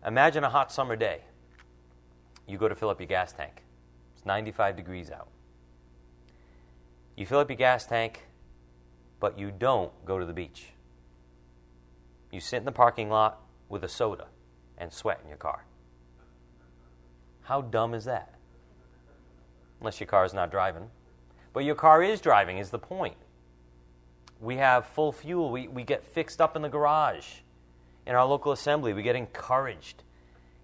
[0.06, 1.22] Imagine a hot summer day.
[2.46, 3.62] You go to fill up your gas tank.
[4.14, 5.28] It's 95 degrees out.
[7.16, 8.26] You fill up your gas tank,
[9.26, 10.66] but you don't go to the beach.
[12.30, 14.28] You sit in the parking lot with a soda
[14.78, 15.64] and sweat in your car.
[17.42, 18.36] How dumb is that?
[19.80, 20.90] Unless your car is not driving.
[21.52, 23.16] But your car is driving, is the point.
[24.40, 25.50] We have full fuel.
[25.50, 27.26] We, we get fixed up in the garage.
[28.06, 30.04] In our local assembly, we get encouraged.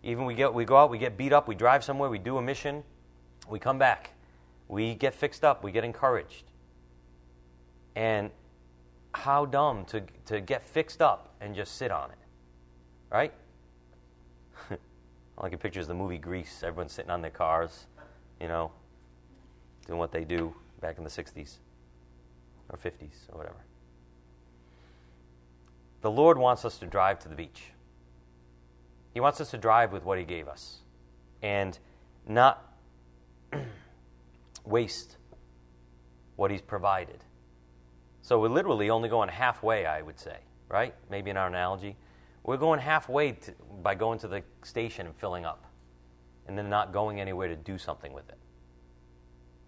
[0.04, 2.36] Even we, get, we go out, we get beat up, we drive somewhere, we do
[2.36, 2.84] a mission,
[3.50, 4.10] we come back.
[4.68, 6.44] We get fixed up, we get encouraged.
[7.96, 8.30] And
[9.14, 12.18] how dumb to, to get fixed up and just sit on it,
[13.10, 13.32] right?
[15.38, 16.62] All I can picture is the movie Grease.
[16.62, 17.86] Everyone's sitting on their cars,
[18.40, 18.72] you know,
[19.86, 21.56] doing what they do back in the 60s
[22.70, 23.64] or 50s or whatever.
[26.00, 27.64] The Lord wants us to drive to the beach.
[29.14, 30.78] He wants us to drive with what He gave us
[31.42, 31.78] and
[32.26, 32.76] not
[34.64, 35.16] waste
[36.36, 37.24] what He's provided.
[38.22, 40.94] So we're literally only going halfway, I would say, right?
[41.10, 41.96] Maybe in our analogy.
[42.44, 45.64] We're going halfway to, by going to the station and filling up,
[46.46, 48.38] and then not going anywhere to do something with it.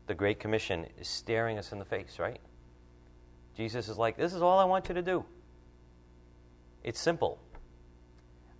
[0.06, 2.40] The Great Commission is staring us in the face, right?
[3.56, 5.24] Jesus is like, This is all I want you to do.
[6.82, 7.38] It's simple.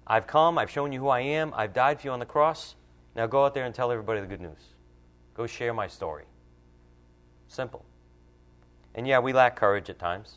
[0.06, 2.74] I've come, I've shown you who I am, I've died for you on the cross.
[3.14, 4.74] Now go out there and tell everybody the good news.
[5.34, 6.24] Go share my story.
[7.46, 7.84] Simple.
[8.94, 10.36] And yeah, we lack courage at times.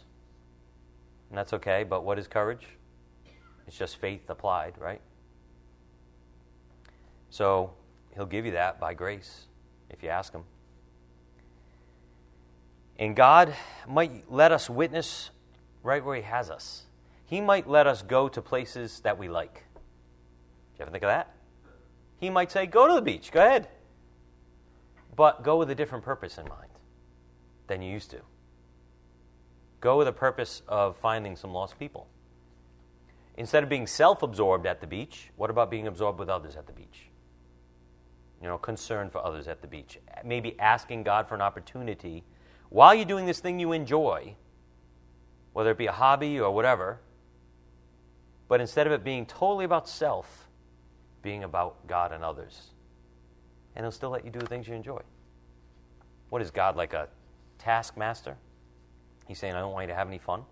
[1.29, 2.65] And that's okay, but what is courage?
[3.67, 5.01] It's just faith applied, right?
[7.29, 7.73] So
[8.15, 9.45] he'll give you that by grace
[9.89, 10.43] if you ask him.
[12.97, 13.53] And God
[13.87, 15.29] might let us witness
[15.83, 16.83] right where he has us.
[17.25, 19.53] He might let us go to places that we like.
[19.53, 21.33] Do you ever think of that?
[22.19, 23.67] He might say, Go to the beach, go ahead.
[25.15, 26.71] But go with a different purpose in mind
[27.67, 28.21] than you used to.
[29.79, 32.07] Go with a purpose of finding some lost people.
[33.35, 36.65] Instead of being self absorbed at the beach, what about being absorbed with others at
[36.65, 37.09] the beach?
[38.41, 39.99] You know, concern for others at the beach.
[40.25, 42.23] Maybe asking God for an opportunity
[42.69, 44.35] while you're doing this thing you enjoy,
[45.53, 46.99] whether it be a hobby or whatever,
[48.47, 50.47] but instead of it being totally about self,
[51.21, 52.71] being about God and others.
[53.75, 55.01] And He'll still let you do the things you enjoy.
[56.29, 57.07] What is God like a
[57.59, 58.37] taskmaster?
[59.27, 60.43] He's saying, I don't want you to have any fun.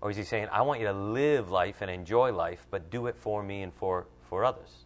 [0.00, 3.06] Or is he saying, I want you to live life and enjoy life, but do
[3.06, 4.84] it for me and for, for others?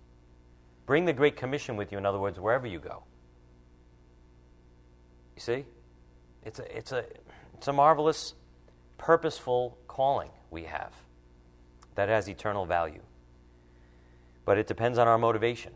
[0.86, 3.04] Bring the Great Commission with you, in other words, wherever you go.
[5.36, 5.64] You see?
[6.44, 7.04] It's a, it's a,
[7.54, 8.34] it's a marvelous,
[8.98, 10.94] purposeful calling we have
[11.94, 13.02] that has eternal value.
[14.44, 15.74] But it depends on our motivation.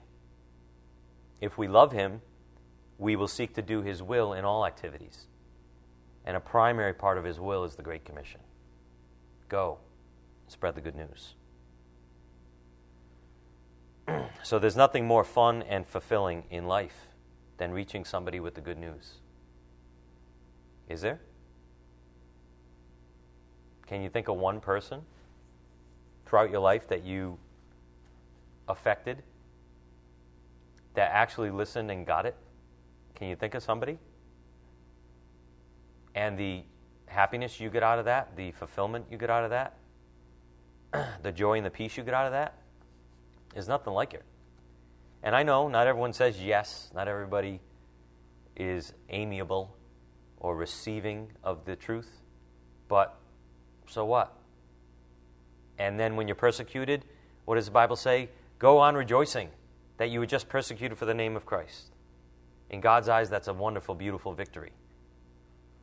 [1.40, 2.22] If we love Him,
[2.98, 5.27] we will seek to do His will in all activities.
[6.27, 8.40] And a primary part of His will is the Great Commission
[9.48, 9.79] go,
[10.48, 11.35] spread the good news.
[14.42, 17.08] so there's nothing more fun and fulfilling in life
[17.58, 19.18] than reaching somebody with the good news.
[20.88, 21.20] Is there?
[23.87, 25.02] Can you think of one person
[26.27, 27.38] throughout your life that you
[28.66, 29.22] affected
[30.94, 32.35] that actually listened and got it?
[33.14, 33.98] Can you think of somebody?
[36.15, 36.62] And the
[37.06, 39.77] happiness you get out of that, the fulfillment you get out of that,
[41.23, 42.58] the joy and the peace you get out of that
[43.54, 44.25] is nothing like it.
[45.23, 47.60] And I know not everyone says yes, not everybody
[48.56, 49.75] is amiable
[50.38, 52.10] or receiving of the truth,
[52.88, 53.17] but
[53.88, 54.37] so what?
[55.79, 57.04] And then when you're persecuted,
[57.44, 58.29] what does the Bible say?
[58.58, 59.48] Go on rejoicing
[59.96, 61.92] that you were just persecuted for the name of Christ.
[62.71, 64.73] In God's eyes, that's a wonderful, beautiful victory.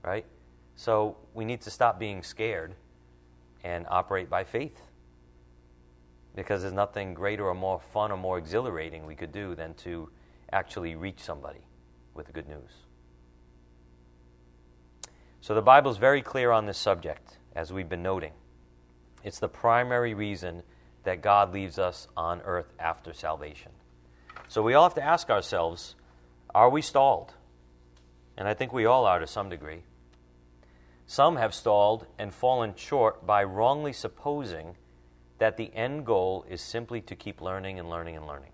[0.03, 0.25] Right?
[0.75, 2.75] So we need to stop being scared
[3.63, 4.81] and operate by faith.
[6.35, 10.09] Because there's nothing greater or more fun or more exhilarating we could do than to
[10.51, 11.65] actually reach somebody
[12.13, 12.71] with the good news.
[15.41, 18.33] So the Bible is very clear on this subject, as we've been noting.
[19.23, 20.63] It's the primary reason
[21.03, 23.71] that God leaves us on earth after salvation.
[24.47, 25.95] So we all have to ask ourselves
[26.53, 27.33] are we stalled?
[28.37, 29.83] And I think we all are to some degree.
[31.11, 34.77] Some have stalled and fallen short by wrongly supposing
[35.39, 38.53] that the end goal is simply to keep learning and learning and learning.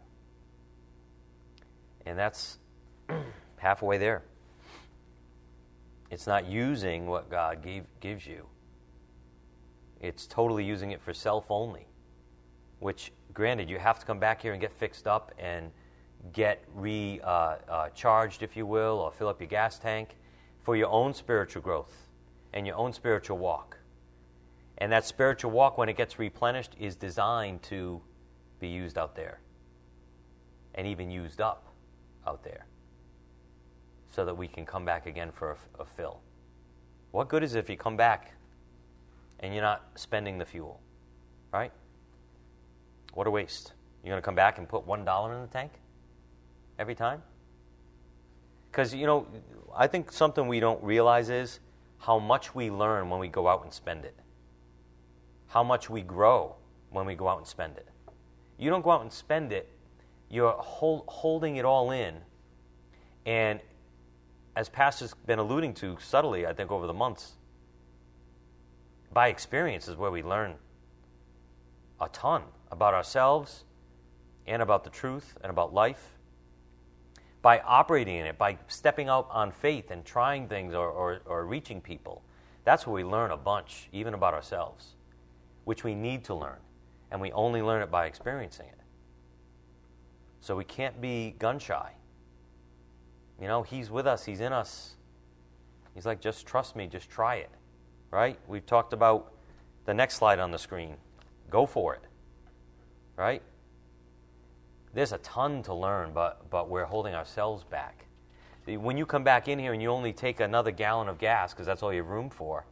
[2.08, 2.58] And that's
[3.58, 4.24] halfway there.
[6.10, 8.48] It's not using what God gave, gives you,
[10.02, 11.86] it's totally using it for self only,
[12.80, 15.70] which, granted, you have to come back here and get fixed up and
[16.34, 17.22] get recharged,
[17.70, 20.18] uh, uh, if you will, or fill up your gas tank
[20.64, 22.07] for your own spiritual growth
[22.54, 23.78] and your own spiritual walk.
[24.78, 28.02] And that spiritual walk, when it gets replenished, is designed to
[28.60, 29.40] be used out there
[30.76, 31.66] and even used up
[32.26, 32.66] out there
[34.12, 36.22] so that we can come back again for a, a fill.
[37.12, 38.34] What good is it if you come back
[39.40, 40.80] and you're not spending the fuel,
[41.52, 41.72] right?
[43.14, 43.74] What a waste.
[44.04, 45.72] You're going to come back and put $1 in the tank
[46.78, 47.24] every time?
[48.72, 49.26] Because, you know,
[49.76, 51.60] I think something we don't realize is
[52.00, 54.16] how much we learn when we go out and spend it,
[55.48, 56.56] how much we grow
[56.90, 57.88] when we go out and spend it.
[58.58, 59.70] You don't go out and spend it,
[60.30, 62.16] you're hold, holding it all in.
[63.26, 63.60] And
[64.56, 67.34] as Pastor's been alluding to subtly, I think, over the months,
[69.14, 70.56] by experience is where we learn
[72.00, 73.64] a ton about ourselves
[74.46, 76.17] and about the truth and about life
[77.48, 81.46] by operating in it, by stepping out on faith and trying things or, or, or
[81.46, 82.22] reaching people.
[82.66, 84.96] That's where we learn a bunch, even about ourselves,
[85.64, 86.58] which we need to learn.
[87.10, 88.82] And we only learn it by experiencing it.
[90.42, 91.94] So we can't be gun shy.
[93.40, 94.96] You know, He's with us, He's in us.
[95.96, 97.52] He's like, just trust me, just try it.
[98.12, 98.38] Right?
[98.50, 99.32] We've talked about
[99.86, 100.98] the next slide on the screen.
[101.50, 102.04] Go for it.
[103.16, 103.42] Right?
[104.98, 108.08] There's a ton to learn, but, but we're holding ourselves back.
[108.66, 111.68] When you come back in here and you only take another gallon of gas, because
[111.68, 112.66] that's all you have room for,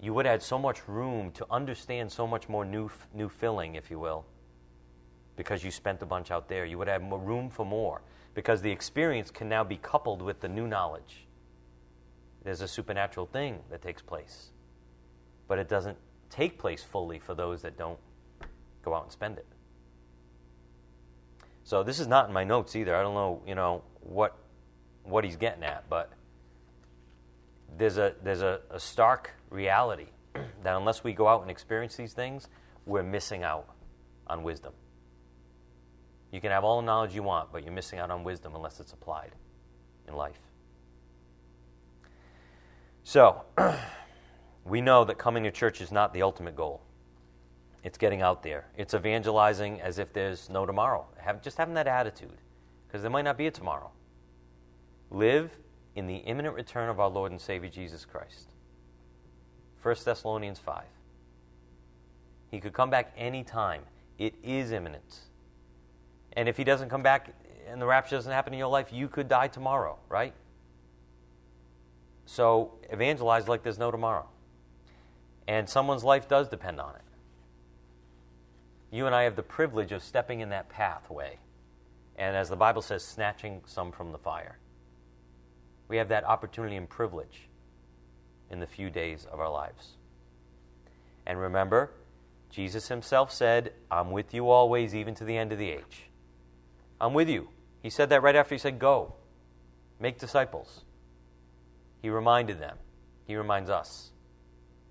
[0.00, 3.76] you would have had so much room to understand so much more new, new filling,
[3.76, 4.26] if you will,
[5.36, 6.64] because you spent a bunch out there.
[6.64, 8.02] You would have more room for more,
[8.34, 11.28] because the experience can now be coupled with the new knowledge.
[12.42, 14.50] There's a supernatural thing that takes place,
[15.46, 18.00] but it doesn't take place fully for those that don't
[18.84, 19.46] go out and spend it.
[21.64, 22.94] So this is not in my notes either.
[22.94, 24.36] I don't know, you know, what
[25.04, 26.12] what he's getting at, but
[27.76, 32.12] there's a there's a, a stark reality that unless we go out and experience these
[32.12, 32.48] things,
[32.86, 33.68] we're missing out
[34.26, 34.72] on wisdom.
[36.30, 38.80] You can have all the knowledge you want, but you're missing out on wisdom unless
[38.80, 39.32] it's applied
[40.08, 40.40] in life.
[43.04, 43.42] So,
[44.64, 46.82] we know that coming to church is not the ultimate goal.
[47.84, 48.66] It's getting out there.
[48.76, 51.06] It's evangelizing as if there's no tomorrow.
[51.18, 52.38] Have, just having that attitude,
[52.86, 53.90] because there might not be a tomorrow.
[55.10, 55.50] Live
[55.94, 58.50] in the imminent return of our Lord and Savior Jesus Christ.
[59.82, 60.84] 1 Thessalonians 5.
[62.50, 63.82] He could come back any time.
[64.16, 65.20] It is imminent.
[66.34, 67.34] And if he doesn't come back
[67.68, 70.34] and the rapture doesn't happen in your life, you could die tomorrow, right?
[72.26, 74.28] So evangelize like there's no tomorrow.
[75.48, 77.11] And someone's life does depend on it
[78.92, 81.38] you and I have the privilege of stepping in that pathway.
[82.16, 84.58] And as the Bible says, snatching some from the fire.
[85.88, 87.48] We have that opportunity and privilege
[88.50, 89.92] in the few days of our lives.
[91.26, 91.90] And remember,
[92.50, 96.10] Jesus himself said, I'm with you always, even to the end of the age.
[97.00, 97.48] I'm with you.
[97.82, 99.14] He said that right after he said, Go,
[99.98, 100.84] make disciples.
[102.02, 102.76] He reminded them.
[103.26, 104.10] He reminds us.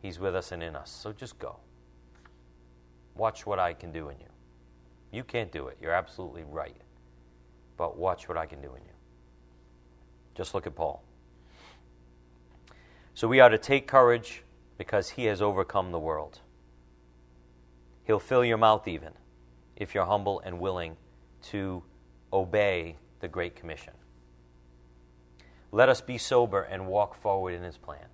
[0.02, 0.90] He's with us and in us.
[0.90, 1.58] So just go.
[3.16, 4.28] Watch what I can do in you.
[5.12, 5.78] You can't do it.
[5.82, 6.76] You're absolutely right.
[7.78, 8.94] But watch what I can do in you.
[10.36, 11.04] Just look at Paul.
[13.14, 14.44] So we are to take courage
[14.78, 16.40] because he has overcome the world.
[18.04, 19.14] He'll fill your mouth even
[19.76, 20.96] if you're humble and willing
[21.44, 21.84] to
[22.32, 23.94] obey the Great Commission.
[25.72, 28.08] Let us be sober and walk forward in his plan.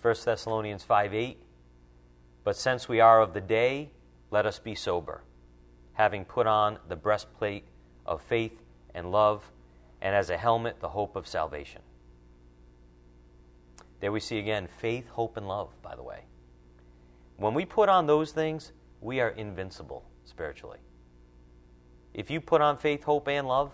[0.00, 1.42] 1 Thessalonians 5 8
[2.44, 3.90] but since we are of the day,
[4.30, 5.22] let us be sober,
[5.94, 7.64] having put on the breastplate
[8.06, 8.62] of faith
[8.94, 9.50] and love,
[10.00, 11.82] and as a helmet, the hope of salvation.
[14.00, 16.24] There we see again faith, hope, and love, by the way.
[17.36, 20.78] When we put on those things, we are invincible spiritually.
[22.14, 23.72] If you put on faith, hope, and love,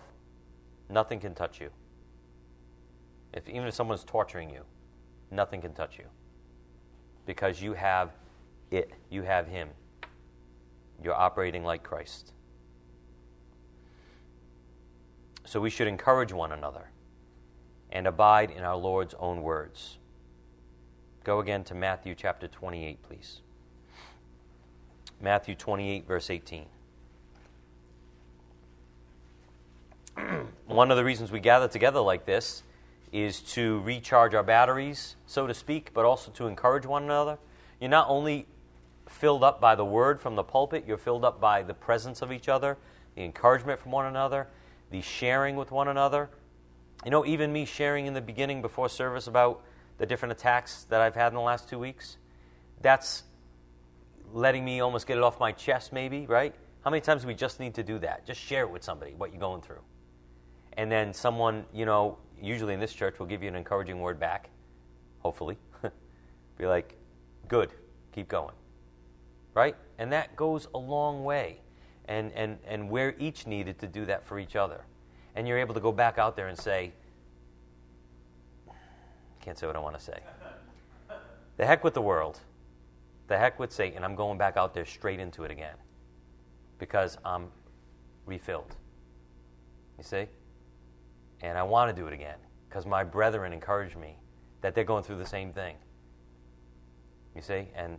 [0.89, 1.69] nothing can touch you.
[3.33, 4.63] If, even if someone's torturing you,
[5.31, 6.05] nothing can touch you.
[7.25, 8.11] Because you have
[8.75, 9.69] it, you have Him.
[11.03, 12.31] You're operating like Christ.
[15.45, 16.89] So we should encourage one another
[17.91, 19.97] and abide in our Lord's own words.
[21.23, 23.41] Go again to Matthew chapter 28, please.
[25.21, 26.65] Matthew 28, verse 18.
[30.67, 32.63] One of the reasons we gather together like this
[33.11, 37.37] is to recharge our batteries, so to speak, but also to encourage one another.
[37.79, 38.45] You're not only
[39.15, 42.31] filled up by the word from the pulpit, you're filled up by the presence of
[42.31, 42.77] each other,
[43.15, 44.47] the encouragement from one another,
[44.91, 46.29] the sharing with one another.
[47.05, 49.63] You know, even me sharing in the beginning before service about
[49.97, 52.17] the different attacks that I've had in the last two weeks,
[52.81, 53.23] that's
[54.33, 56.53] letting me almost get it off my chest, maybe, right?
[56.83, 58.25] How many times do we just need to do that?
[58.25, 59.81] Just share it with somebody, what you're going through.
[60.73, 64.19] And then someone, you know, usually in this church will give you an encouraging word
[64.19, 64.49] back,
[65.19, 65.57] hopefully.
[66.57, 66.97] Be like,
[67.47, 67.69] good,
[68.11, 68.53] keep going.
[69.55, 69.75] Right?
[69.97, 71.61] And that goes a long way.
[72.07, 74.85] And, and, and we're each needed to do that for each other.
[75.33, 76.93] And you're able to go back out there and say,
[79.41, 80.19] can't say what I want to say.
[81.57, 82.39] The heck with the world.
[83.27, 84.03] The heck with Satan.
[84.03, 85.75] I'm going back out there straight into it again
[86.77, 87.47] because I'm
[88.25, 88.75] refilled.
[89.97, 90.25] You see?
[91.41, 92.37] And I want to do it again
[92.67, 94.17] because my brethren encourage me
[94.61, 95.75] that they're going through the same thing.
[97.35, 97.67] You see?
[97.75, 97.97] And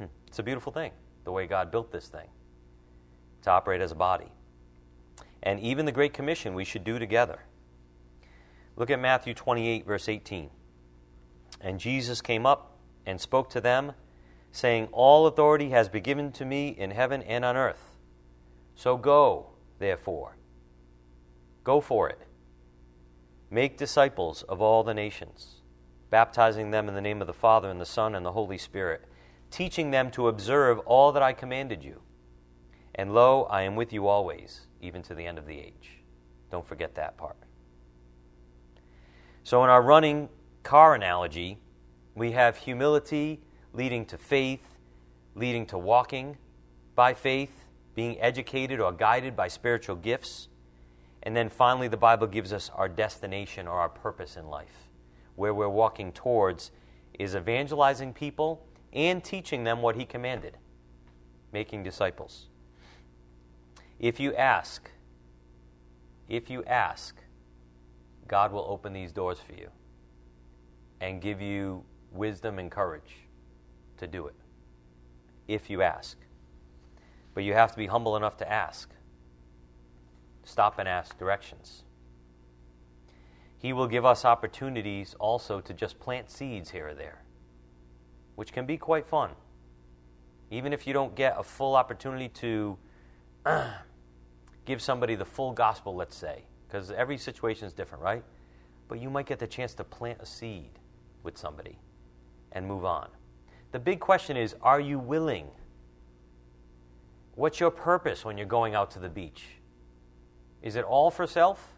[0.26, 0.92] it's a beautiful thing,
[1.24, 2.28] the way God built this thing
[3.42, 4.32] to operate as a body.
[5.42, 7.40] And even the Great Commission we should do together.
[8.76, 10.50] Look at Matthew 28, verse 18.
[11.60, 12.76] And Jesus came up
[13.06, 13.92] and spoke to them,
[14.52, 17.96] saying, All authority has been given to me in heaven and on earth.
[18.74, 20.36] So go, therefore.
[21.64, 22.18] Go for it.
[23.50, 25.62] Make disciples of all the nations,
[26.10, 29.02] baptizing them in the name of the Father, and the Son, and the Holy Spirit,
[29.56, 32.02] teaching them to observe all that I commanded you.
[32.94, 36.02] And lo, I am with you always, even to the end of the age.
[36.50, 37.38] Don't forget that part.
[39.44, 40.28] So, in our running
[40.62, 41.56] car analogy,
[42.14, 43.40] we have humility
[43.72, 44.76] leading to faith,
[45.34, 46.36] leading to walking
[46.94, 50.48] by faith, being educated or guided by spiritual gifts.
[51.22, 54.90] And then finally, the Bible gives us our destination or our purpose in life.
[55.34, 56.72] Where we're walking towards
[57.18, 58.66] is evangelizing people
[58.96, 60.56] and teaching them what He commanded,
[61.52, 62.46] making disciples.
[64.00, 64.90] If you ask,
[66.28, 67.14] if you ask,
[68.26, 69.68] God will open these doors for you
[71.00, 73.28] and give you wisdom and courage
[73.98, 74.34] to do it.
[75.46, 76.16] If you ask.
[77.34, 78.90] But you have to be humble enough to ask.
[80.42, 81.84] Stop and ask directions.
[83.58, 87.22] He will give us opportunities also to just plant seeds here or there,
[88.36, 89.30] which can be quite fun.
[90.50, 92.78] Even if you don't get a full opportunity to
[94.64, 98.22] give somebody the full gospel, let's say, because every situation is different, right?
[98.88, 100.70] But you might get the chance to plant a seed
[101.24, 101.78] with somebody
[102.52, 103.08] and move on.
[103.72, 105.48] The big question is are you willing?
[107.34, 109.44] What's your purpose when you're going out to the beach?
[110.62, 111.72] Is it all for self?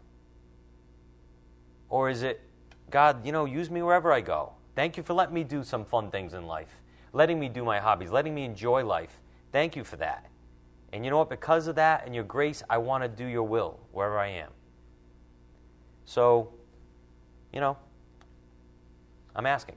[1.89, 2.41] Or is it,
[2.89, 4.53] God, you know, use me wherever I go?
[4.79, 6.79] Thank you for letting me do some fun things in life,
[7.11, 9.19] letting me do my hobbies, letting me enjoy life.
[9.51, 10.27] Thank you for that.
[10.93, 11.29] And you know what?
[11.29, 14.51] Because of that and your grace, I want to do your will wherever I am.
[16.05, 16.53] So,
[17.51, 17.75] you know,
[19.35, 19.75] I'm asking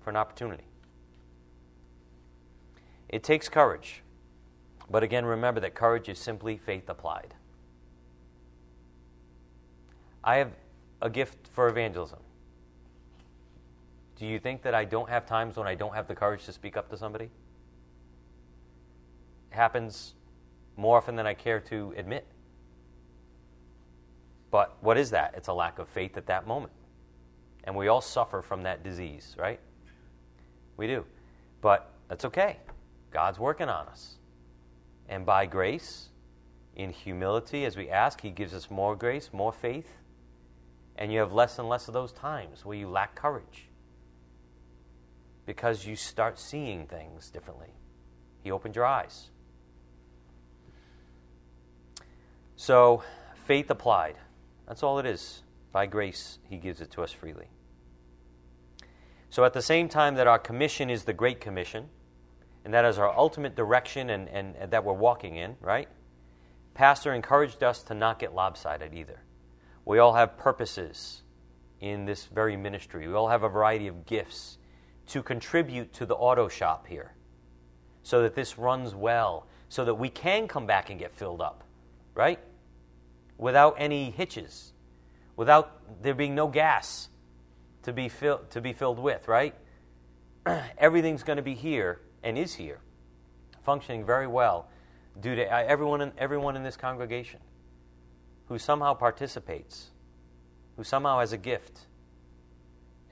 [0.00, 0.68] for an opportunity.
[3.08, 4.04] It takes courage.
[4.88, 7.34] But again, remember that courage is simply faith applied.
[10.22, 10.52] I have
[11.02, 12.20] a gift for evangelism.
[14.18, 16.52] Do you think that I don't have times when I don't have the courage to
[16.52, 17.26] speak up to somebody?
[19.50, 20.14] It happens
[20.76, 22.26] more often than I care to admit.
[24.50, 25.34] But what is that?
[25.36, 26.72] It's a lack of faith at that moment.
[27.64, 29.60] And we all suffer from that disease, right?
[30.76, 31.04] We do.
[31.60, 32.56] But that's okay.
[33.12, 34.16] God's working on us.
[35.08, 36.08] And by grace,
[36.74, 39.98] in humility, as we ask, He gives us more grace, more faith.
[40.96, 43.67] And you have less and less of those times where you lack courage
[45.48, 47.72] because you start seeing things differently.
[48.42, 49.30] He opened your eyes.
[52.54, 53.02] So,
[53.46, 54.16] faith applied.
[54.66, 55.40] That's all it is.
[55.72, 57.46] By grace, He gives it to us freely.
[59.30, 61.86] So, at the same time that our commission is the Great Commission,
[62.62, 65.88] and that is our ultimate direction and, and, and that we're walking in, right?
[66.74, 69.22] Pastor encouraged us to not get lopsided either.
[69.86, 71.22] We all have purposes
[71.80, 74.57] in this very ministry, we all have a variety of gifts
[75.08, 77.14] to contribute to the auto shop here
[78.02, 81.64] so that this runs well, so that we can come back and get filled up,
[82.14, 82.38] right?
[83.36, 84.72] Without any hitches,
[85.36, 87.08] without there being no gas
[87.82, 89.54] to be, fill, to be filled with, right?
[90.78, 92.80] Everything's going to be here and is here,
[93.62, 94.68] functioning very well
[95.20, 97.40] due to uh, everyone in, everyone in this congregation
[98.46, 99.90] who somehow participates,
[100.76, 101.87] who somehow has a gift.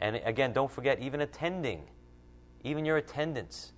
[0.00, 1.82] And again, don't forget, even attending,
[2.64, 3.72] even your attendance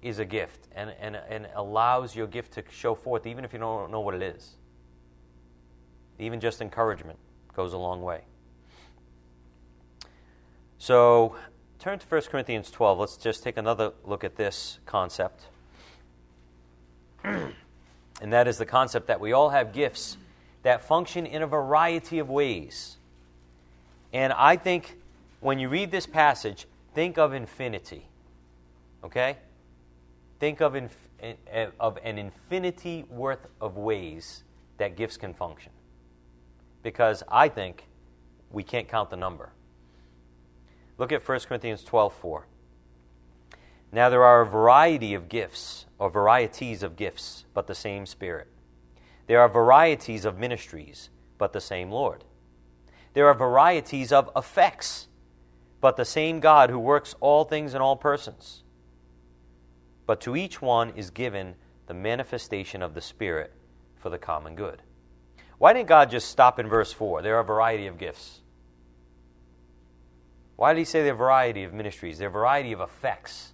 [0.00, 3.58] is a gift and, and, and allows your gift to show forth, even if you
[3.58, 4.54] don't know what it is.
[6.18, 7.18] Even just encouragement
[7.54, 8.22] goes a long way.
[10.78, 11.34] So,
[11.78, 12.98] turn to 1 Corinthians 12.
[12.98, 15.46] Let's just take another look at this concept.
[17.24, 17.52] and
[18.20, 20.16] that is the concept that we all have gifts
[20.62, 22.96] that function in a variety of ways.
[24.12, 24.96] And I think
[25.40, 28.08] when you read this passage, think of infinity.
[29.04, 29.36] Okay?
[30.40, 34.44] Think of, inf- eh, of an infinity worth of ways
[34.78, 35.72] that gifts can function.
[36.82, 37.86] Because I think
[38.50, 39.52] we can't count the number.
[40.96, 42.46] Look at 1 Corinthians 12 4.
[43.90, 48.48] Now there are a variety of gifts, or varieties of gifts, but the same Spirit.
[49.26, 52.24] There are varieties of ministries, but the same Lord.
[53.14, 55.07] There are varieties of effects,
[55.80, 58.62] but the same God who works all things in all persons
[60.08, 61.54] but to each one is given
[61.86, 63.52] the manifestation of the Spirit
[63.94, 64.80] for the common good.
[65.58, 67.20] Why didn't God just stop in verse 4?
[67.20, 68.40] There are a variety of gifts.
[70.56, 72.16] Why did he say there are a variety of ministries?
[72.16, 73.52] There are a variety of effects.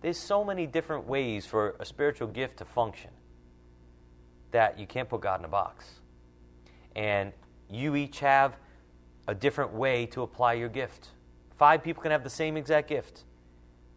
[0.00, 3.10] There's so many different ways for a spiritual gift to function
[4.50, 6.00] that you can't put God in a box.
[6.96, 7.34] And
[7.68, 8.56] you each have
[9.28, 11.10] a different way to apply your gift.
[11.62, 13.22] Five people can have the same exact gift,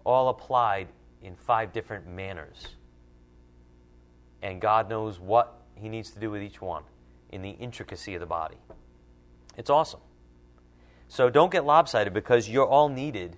[0.06, 0.88] all applied
[1.24, 2.68] in five different manners.
[4.44, 6.84] And God knows what He needs to do with each one
[7.32, 8.58] in the intricacy of the body.
[9.58, 10.02] It's awesome.
[11.08, 13.36] So don't get lopsided because you're all needed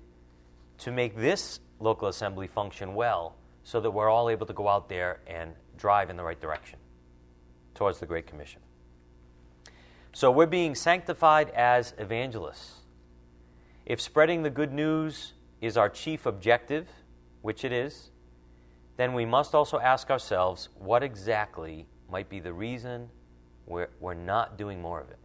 [0.80, 4.90] to make this local assembly function well so that we're all able to go out
[4.90, 6.80] there and drive in the right direction
[7.76, 8.60] towards the Great Commission.
[10.12, 12.82] So we're being sanctified as evangelists.
[13.88, 15.32] If spreading the good news
[15.62, 16.90] is our chief objective,
[17.42, 18.12] which it is,
[18.98, 23.08] then we must also ask ourselves what exactly might be the reason
[23.66, 25.20] we're, we're not doing more of it.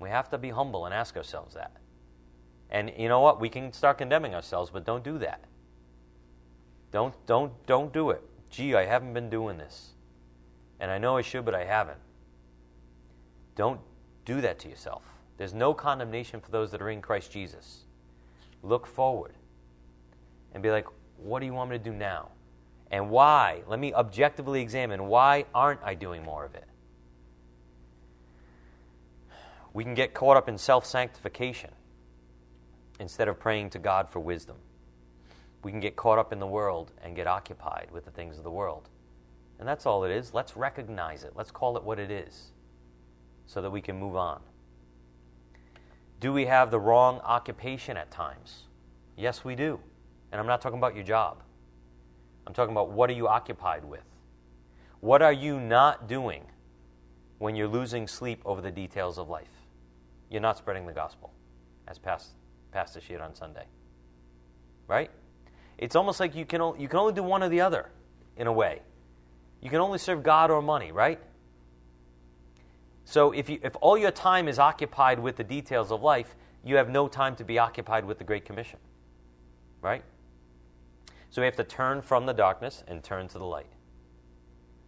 [0.00, 1.76] We have to be humble and ask ourselves that.
[2.70, 3.40] And you know what?
[3.40, 5.44] We can start condemning ourselves, but don't do that.
[6.90, 8.22] Don't, don't, don't do it.
[8.50, 9.90] Gee, I haven't been doing this.
[10.80, 12.00] And I know I should, but I haven't.
[13.54, 13.80] Don't
[14.24, 15.09] do that to yourself.
[15.40, 17.86] There's no condemnation for those that are in Christ Jesus.
[18.62, 19.32] Look forward
[20.52, 20.84] and be like,
[21.16, 22.28] what do you want me to do now?
[22.90, 23.62] And why?
[23.66, 26.66] Let me objectively examine why aren't I doing more of it?
[29.72, 31.70] We can get caught up in self sanctification
[32.98, 34.56] instead of praying to God for wisdom.
[35.62, 38.44] We can get caught up in the world and get occupied with the things of
[38.44, 38.90] the world.
[39.58, 40.34] And that's all it is.
[40.34, 41.32] Let's recognize it.
[41.34, 42.52] Let's call it what it is
[43.46, 44.42] so that we can move on.
[46.20, 48.64] Do we have the wrong occupation at times?
[49.16, 49.80] Yes, we do.
[50.30, 51.42] And I'm not talking about your job.
[52.46, 54.04] I'm talking about what are you occupied with?
[55.00, 56.44] What are you not doing
[57.38, 59.48] when you're losing sleep over the details of life?
[60.28, 61.32] You're not spreading the gospel,
[61.88, 62.34] as Pastor,
[62.70, 63.64] Pastor shared on Sunday.
[64.86, 65.10] Right?
[65.78, 67.88] It's almost like you can, you can only do one or the other,
[68.36, 68.82] in a way.
[69.62, 71.18] You can only serve God or money, right?
[73.10, 76.76] So if, you, if all your time is occupied with the details of life, you
[76.76, 78.78] have no time to be occupied with the Great Commission.
[79.82, 80.04] Right?
[81.30, 83.66] So we have to turn from the darkness and turn to the light.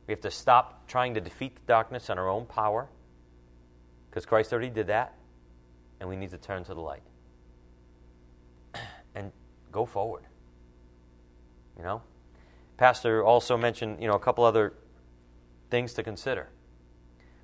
[0.06, 2.88] We have to stop trying to defeat the darkness in our own power,
[4.08, 5.14] because Christ already did that,
[5.98, 7.02] and we need to turn to the light.
[9.16, 9.32] And
[9.72, 10.22] go forward.
[11.76, 12.02] You know?
[12.76, 14.74] Pastor also mentioned, you know, a couple other
[15.70, 16.50] things to consider.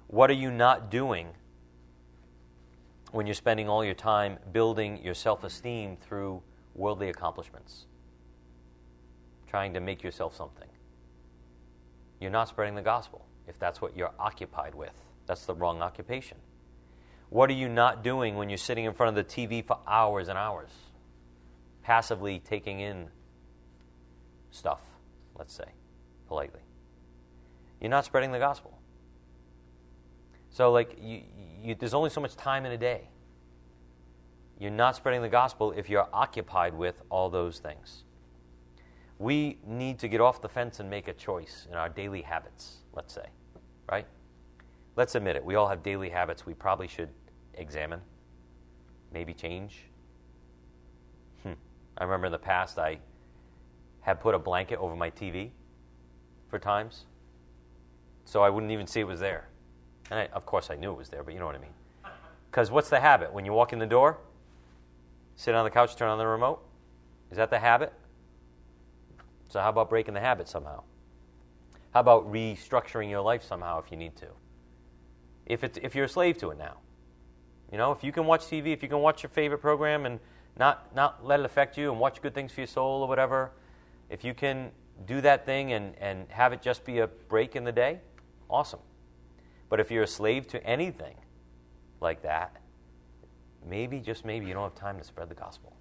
[0.09, 1.29] What are you not doing
[3.13, 6.43] when you're spending all your time building your self esteem through
[6.75, 7.87] worldly accomplishments?
[9.49, 10.69] trying to make yourself something.
[12.21, 13.25] You're not spreading the gospel.
[13.47, 14.93] if that's what you're occupied with.
[15.27, 16.37] That's the wrong occupation.
[17.31, 20.29] What are you not doing when you're sitting in front of the TV for hours
[20.29, 20.69] and hours?
[21.83, 23.09] Passively taking in
[24.51, 24.83] stuff,
[25.39, 25.65] let's say,
[26.27, 26.61] politely.
[27.81, 28.78] You're not spreading the gospel.
[30.51, 31.23] So, like, you,
[31.63, 33.09] you, there's only so much time in a day.
[34.59, 38.05] You're not spreading the gospel if you're occupied with all those things.
[39.19, 42.79] We need to get off the fence and make a choice in our daily habits,
[42.95, 43.27] let's say,
[43.91, 44.07] right?
[44.97, 45.45] Let's admit it.
[45.45, 47.11] We all have daily habits we probably should
[47.55, 48.01] examine,
[49.13, 49.85] maybe change.
[51.43, 51.53] Hmm.
[51.97, 52.99] I remember in the past I
[54.01, 55.51] had put a blanket over my TV
[56.49, 57.05] for times
[58.29, 59.49] so I wouldn't even see it was there.
[60.11, 61.75] And I, of course I knew it was there, but you know what I mean.
[62.51, 63.33] Because what's the habit?
[63.33, 64.19] When you walk in the door,
[65.37, 66.61] sit on the couch, turn on the remote?
[67.31, 67.93] Is that the habit?
[69.49, 70.83] So, how about breaking the habit somehow?
[71.93, 74.29] How about restructuring your life somehow if you need to?
[75.47, 76.79] If, it's, if you're a slave to it now.
[77.73, 80.21] You know, if you can watch TV, if you can watch your favorite program and
[80.59, 83.53] not, not let it affect you and watch good things for your soul or whatever,
[84.11, 84.71] if you can
[85.07, 88.01] do that thing and, and have it just be a break in the day,
[88.51, 88.81] awesome.
[89.69, 91.15] But if you're a slave to anything
[92.01, 92.57] like that,
[93.69, 95.75] maybe, just maybe, you don't have time to spread the gospel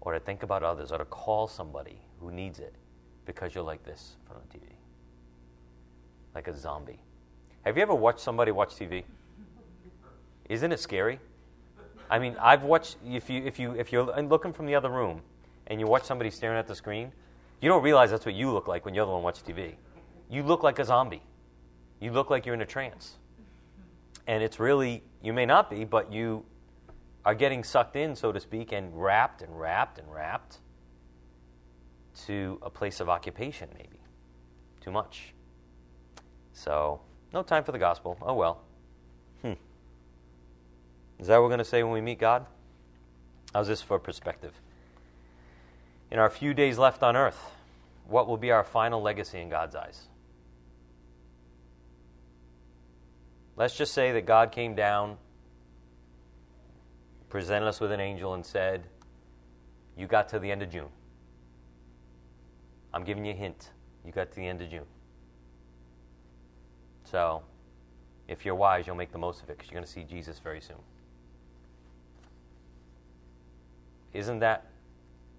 [0.00, 2.74] or to think about others or to call somebody who needs it
[3.26, 4.72] because you're like this in front of the TV.
[6.34, 7.00] Like a zombie.
[7.62, 9.04] Have you ever watched somebody watch TV?
[10.48, 11.20] Isn't it scary?
[12.08, 15.20] I mean, I've watched if you if you if you're looking from the other room
[15.68, 17.12] and you watch somebody staring at the screen,
[17.60, 19.74] you don't realize that's what you look like when you're the one watching TV.
[20.28, 21.22] You look like a zombie.
[22.00, 23.16] You look like you're in a trance.
[24.26, 26.44] And it's really you may not be, but you
[27.24, 30.58] are getting sucked in, so to speak, and wrapped and wrapped and wrapped
[32.26, 33.98] to a place of occupation, maybe.
[34.80, 35.34] Too much.
[36.52, 37.00] So,
[37.32, 38.16] no time for the gospel.
[38.22, 38.62] Oh well.
[39.42, 39.52] Hmm.
[41.18, 42.46] Is that what we're going to say when we meet God?
[43.54, 44.52] How's this for perspective?
[46.10, 47.50] In our few days left on earth,
[48.06, 50.08] what will be our final legacy in God's eyes?
[53.60, 55.18] Let's just say that God came down,
[57.28, 58.84] presented us with an angel, and said,
[59.98, 60.88] You got to the end of June.
[62.94, 63.72] I'm giving you a hint.
[64.02, 64.86] You got to the end of June.
[67.04, 67.42] So,
[68.28, 70.38] if you're wise, you'll make the most of it because you're going to see Jesus
[70.38, 70.78] very soon.
[74.14, 74.68] Isn't that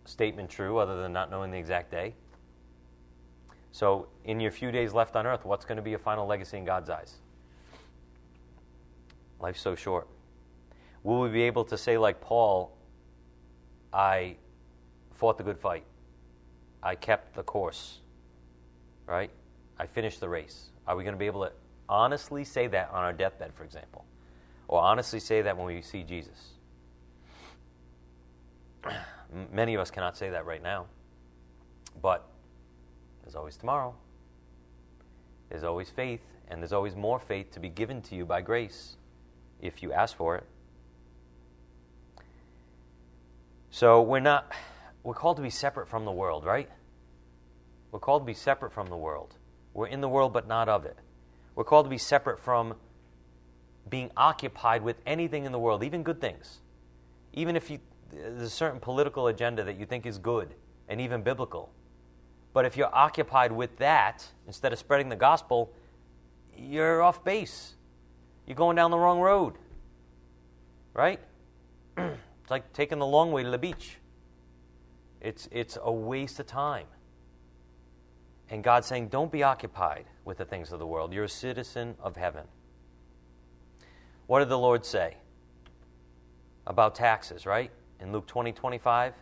[0.05, 2.13] statement true other than not knowing the exact day?
[3.72, 6.59] So, in your few days left on earth, what's going to be your final legacy
[6.59, 7.15] in God's eyes?
[9.42, 10.08] Life's so short.
[11.04, 12.78] Will we be able to say, like Paul,
[13.92, 14.36] I
[15.14, 15.84] fought the good fight?
[16.84, 18.00] I kept the course,
[19.08, 19.32] right?
[19.80, 20.70] I finished the race.
[20.88, 21.52] Are we going to be able to
[21.89, 24.06] honestly say that on our deathbed, for example?
[24.68, 26.54] Or honestly say that when we see Jesus?
[29.52, 30.86] Many of us cannot say that right now.
[32.02, 32.28] But
[33.24, 33.96] there's always tomorrow.
[35.50, 38.98] There's always faith, and there's always more faith to be given to you by grace
[39.62, 40.43] if you ask for it.
[43.70, 44.51] So we're not
[45.03, 46.70] we're called to be separate from the world, right?
[47.91, 49.36] We're called to be separate from the world.
[49.74, 50.97] We're in the world, but not of it.
[51.55, 52.76] We're called to be separate from
[53.89, 56.59] being occupied with anything in the world, even good things.
[57.34, 57.80] Even if you,
[58.12, 60.53] there's a certain political agenda that you think is good
[60.88, 61.72] and even biblical.
[62.53, 65.72] But if you're occupied with that instead of spreading the gospel,
[66.55, 67.76] you're off base.
[68.52, 69.54] You're going down the wrong road.
[70.93, 71.22] Right?
[71.97, 73.95] it's like taking the long way to the beach.
[75.22, 76.88] It's, it's a waste of time.
[78.49, 81.14] And God's saying, don't be occupied with the things of the world.
[81.14, 82.43] You're a citizen of heaven.
[84.28, 85.16] What did the Lord say
[86.68, 87.72] about taxes, right?
[88.02, 89.14] In Luke 20, 25,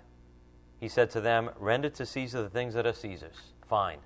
[0.80, 3.38] he said to them, Render to Caesar the things that are Caesar's.
[3.68, 4.00] Fine.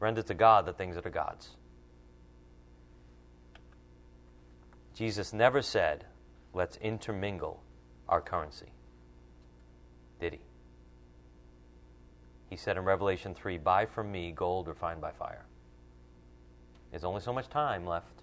[0.00, 1.50] Render to God the things that are God's.
[4.98, 6.06] Jesus never said,
[6.52, 7.62] Let's intermingle
[8.08, 8.72] our currency
[10.20, 10.40] did he?
[12.50, 15.44] He said in Revelation 3 Buy from me gold refined by fire.
[16.90, 18.22] There's only so much time left.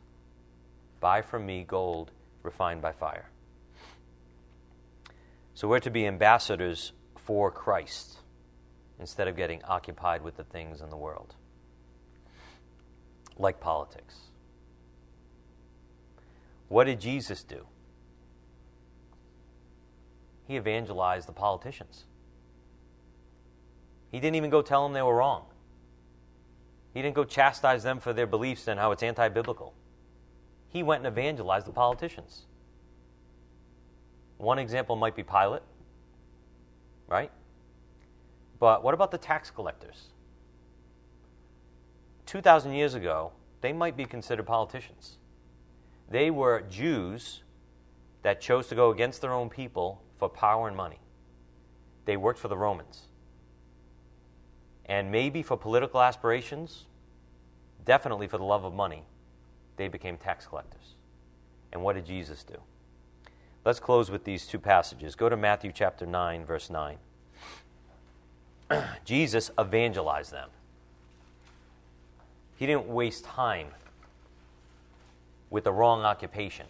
[0.99, 2.11] Buy from me gold
[2.43, 3.29] refined by fire.
[5.53, 8.17] So we're to be ambassadors for Christ
[8.99, 11.35] instead of getting occupied with the things in the world,
[13.37, 14.24] like politics.
[16.67, 17.67] What did Jesus do?
[20.47, 22.05] he evangelized the politicians.
[24.11, 25.45] He didn't even go tell them they were wrong.
[26.93, 29.73] He didn't go chastise them for their beliefs and how it's anti biblical.
[30.69, 32.45] He went and evangelized the politicians.
[34.37, 35.63] One example might be Pilate,
[37.07, 37.31] right?
[38.59, 40.09] But what about the tax collectors?
[42.25, 45.17] 2,000 years ago, they might be considered politicians.
[46.09, 47.41] They were Jews
[48.21, 50.99] that chose to go against their own people for power and money.
[52.05, 53.07] They worked for the Romans.
[54.85, 56.85] And maybe for political aspirations,
[57.85, 59.03] definitely for the love of money,
[59.77, 60.95] they became tax collectors.
[61.71, 62.57] And what did Jesus do?
[63.65, 65.15] Let's close with these two passages.
[65.15, 66.97] Go to Matthew chapter 9, verse 9.
[69.05, 70.49] Jesus evangelized them.
[72.57, 73.67] He didn't waste time
[75.55, 76.65] with the wrong occupation.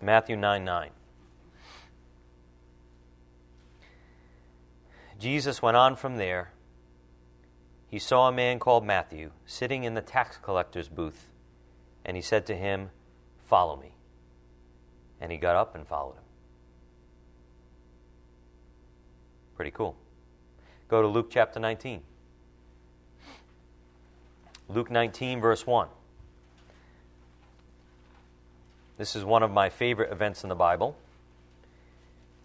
[0.00, 0.90] Matthew 9 9.
[5.18, 6.52] Jesus went on from there.
[7.88, 11.26] He saw a man called Matthew sitting in the tax collector's booth,
[12.04, 12.90] and he said to him,
[13.44, 13.96] Follow me.
[15.20, 16.24] And he got up and followed him.
[19.56, 19.96] Pretty cool.
[20.86, 22.00] Go to Luke chapter 19.
[24.68, 25.88] Luke 19, verse 1.
[28.96, 30.96] This is one of my favorite events in the Bible,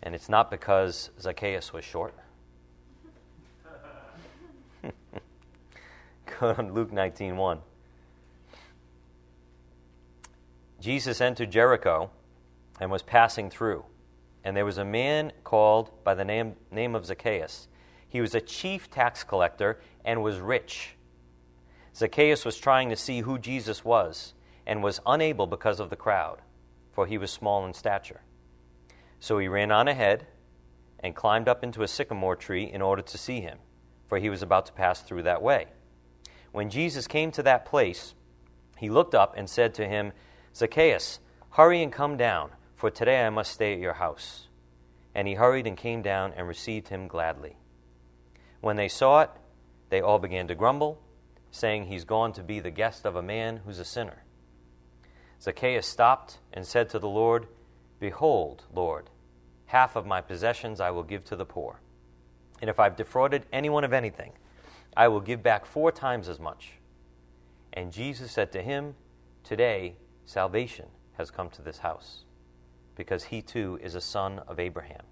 [0.03, 2.13] and it's not because Zacchaeus was short.
[6.39, 7.59] Go to Luke 19, 1.
[10.81, 12.09] Jesus entered Jericho
[12.81, 13.85] and was passing through,
[14.43, 17.69] and there was a man called by the name, name of Zacchaeus.
[18.07, 20.95] He was a chief tax collector and was rich.
[21.95, 24.33] Zacchaeus was trying to see who Jesus was
[24.65, 26.41] and was unable because of the crowd,
[26.91, 28.21] for he was small in stature.
[29.19, 30.27] So he ran on ahead
[30.99, 33.57] and climbed up into a sycamore tree in order to see him,
[34.07, 35.67] for he was about to pass through that way.
[36.51, 38.15] When Jesus came to that place,
[38.77, 40.13] he looked up and said to him,
[40.55, 41.19] Zacchaeus,
[41.51, 44.47] hurry and come down, for today I must stay at your house.
[45.13, 47.57] And he hurried and came down and received him gladly.
[48.61, 49.31] When they saw it,
[49.89, 51.01] they all began to grumble
[51.51, 54.23] saying he's gone to be the guest of a man who's a sinner.
[55.41, 57.47] Zacchaeus stopped and said to the Lord,
[57.99, 59.09] Behold, Lord,
[59.67, 61.81] half of my possessions I will give to the poor.
[62.61, 64.33] And if I've defrauded anyone of anything,
[64.97, 66.73] I will give back four times as much.
[67.71, 68.95] And Jesus said to him,
[69.43, 69.95] Today
[70.25, 70.87] salvation
[71.17, 72.23] has come to this house,
[72.95, 75.03] because he too is a son of Abraham.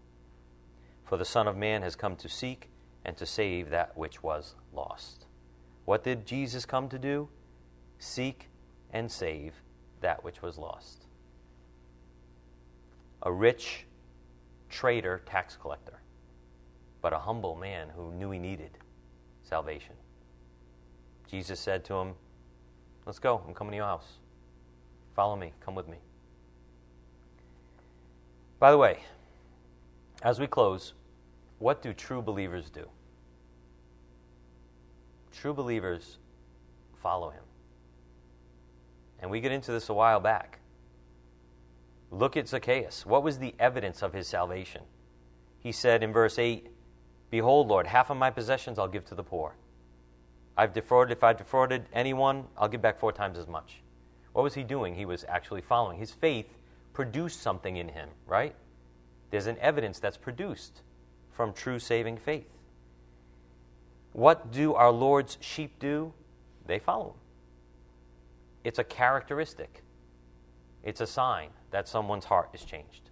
[1.06, 2.70] For the Son of Man has come to seek
[3.06, 5.27] and to save that which was lost.
[5.88, 7.30] What did Jesus come to do?
[7.98, 8.50] Seek
[8.92, 9.54] and save
[10.02, 11.06] that which was lost.
[13.24, 13.86] A rich
[14.70, 16.02] trader, tax collector,
[17.02, 18.72] but a humble man who knew he needed
[19.44, 19.94] salvation.
[21.32, 22.16] Jesus said to him,
[23.06, 23.42] Let's go.
[23.48, 24.18] I'm coming to your house.
[25.16, 25.54] Follow me.
[25.62, 26.00] Come with me.
[28.60, 29.06] By the way,
[30.22, 30.92] as we close,
[31.60, 32.90] what do true believers do?
[35.40, 36.18] True believers
[37.02, 37.44] follow him.
[39.20, 40.60] And we get into this a while back.
[42.10, 43.06] Look at Zacchaeus.
[43.06, 44.82] What was the evidence of his salvation?
[45.60, 46.68] He said in verse 8,
[47.30, 49.56] Behold, Lord, half of my possessions I'll give to the poor.
[50.58, 53.82] I've defrauded, if I've defrauded anyone, I'll give back four times as much.
[54.34, 54.96] What was he doing?
[54.96, 56.00] He was actually following.
[56.00, 56.48] His faith
[56.94, 58.56] produced something in him, right?
[59.30, 60.82] There's an evidence that's produced
[61.32, 62.57] from true saving faith.
[64.18, 66.12] What do our Lord's sheep do?
[66.66, 67.20] They follow him.
[68.64, 69.84] It's a characteristic,
[70.84, 73.12] it's a sign that someone's heart is changed.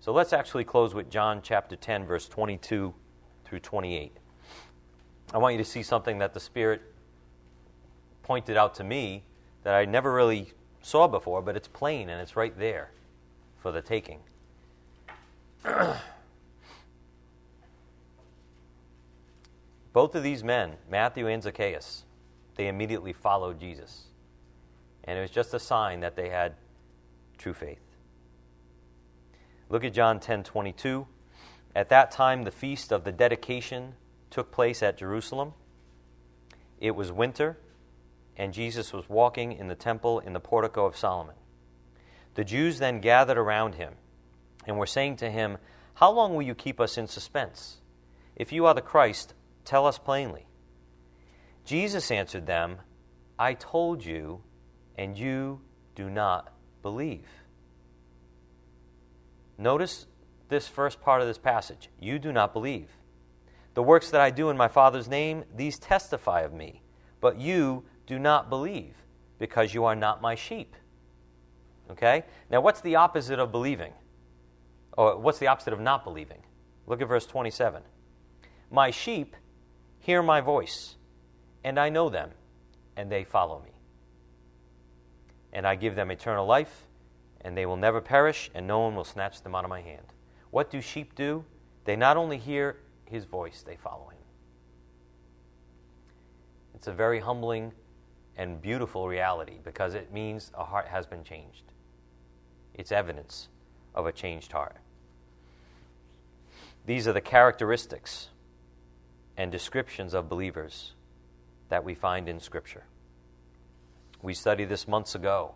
[0.00, 2.92] So let's actually close with John chapter 10, verse 22
[3.44, 4.16] through 28.
[5.32, 6.82] I want you to see something that the Spirit
[8.24, 9.22] pointed out to me
[9.62, 12.90] that I never really saw before, but it's plain and it's right there
[13.62, 14.18] for the taking.
[19.94, 22.04] Both of these men, Matthew and Zacchaeus,
[22.56, 24.08] they immediately followed Jesus.
[25.04, 26.56] And it was just a sign that they had
[27.38, 27.78] true faith.
[29.68, 31.06] Look at John 10 22.
[31.76, 33.94] At that time, the feast of the dedication
[34.30, 35.52] took place at Jerusalem.
[36.80, 37.56] It was winter,
[38.36, 41.36] and Jesus was walking in the temple in the portico of Solomon.
[42.34, 43.94] The Jews then gathered around him
[44.66, 45.58] and were saying to him,
[45.94, 47.76] How long will you keep us in suspense?
[48.34, 49.34] If you are the Christ,
[49.64, 50.46] Tell us plainly.
[51.64, 52.78] Jesus answered them,
[53.38, 54.42] I told you,
[54.96, 55.60] and you
[55.94, 56.52] do not
[56.82, 57.26] believe.
[59.56, 60.06] Notice
[60.48, 61.88] this first part of this passage.
[61.98, 62.90] You do not believe.
[63.74, 66.82] The works that I do in my Father's name, these testify of me.
[67.20, 68.94] But you do not believe,
[69.38, 70.76] because you are not my sheep.
[71.90, 72.24] Okay?
[72.50, 73.92] Now, what's the opposite of believing?
[74.96, 76.42] Or what's the opposite of not believing?
[76.86, 77.82] Look at verse 27.
[78.70, 79.34] My sheep
[80.04, 80.96] hear my voice,
[81.64, 82.30] and I know them,
[82.94, 83.70] and they follow me.
[85.50, 86.84] And I give them eternal life,
[87.40, 90.04] and they will never perish, and no one will snatch them out of my hand.
[90.50, 91.44] What do sheep do?
[91.86, 92.76] They not only hear
[93.06, 94.18] his voice, they follow him.
[96.74, 97.72] It's a very humbling
[98.36, 101.62] and beautiful reality because it means a heart has been changed.
[102.74, 103.48] It's evidence
[103.94, 104.76] of a changed heart.
[106.84, 108.28] These are the characteristics
[109.36, 110.92] and descriptions of believers
[111.68, 112.84] that we find in Scripture.
[114.22, 115.54] We studied this months ago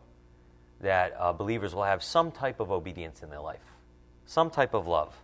[0.80, 3.64] that uh, believers will have some type of obedience in their life,
[4.26, 5.16] some type of love,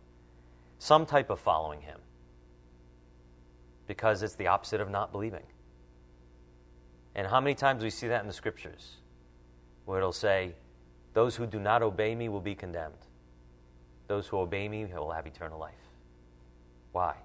[0.79, 1.99] some type of following Him,
[3.87, 5.45] because it's the opposite of not believing.
[7.15, 8.97] And how many times we see that in the Scriptures,
[9.85, 10.55] where it'll say,
[11.13, 12.95] Those who do not obey me will be condemned.
[14.09, 15.75] Those who obey me will have eternal life.
[16.93, 17.17] Why?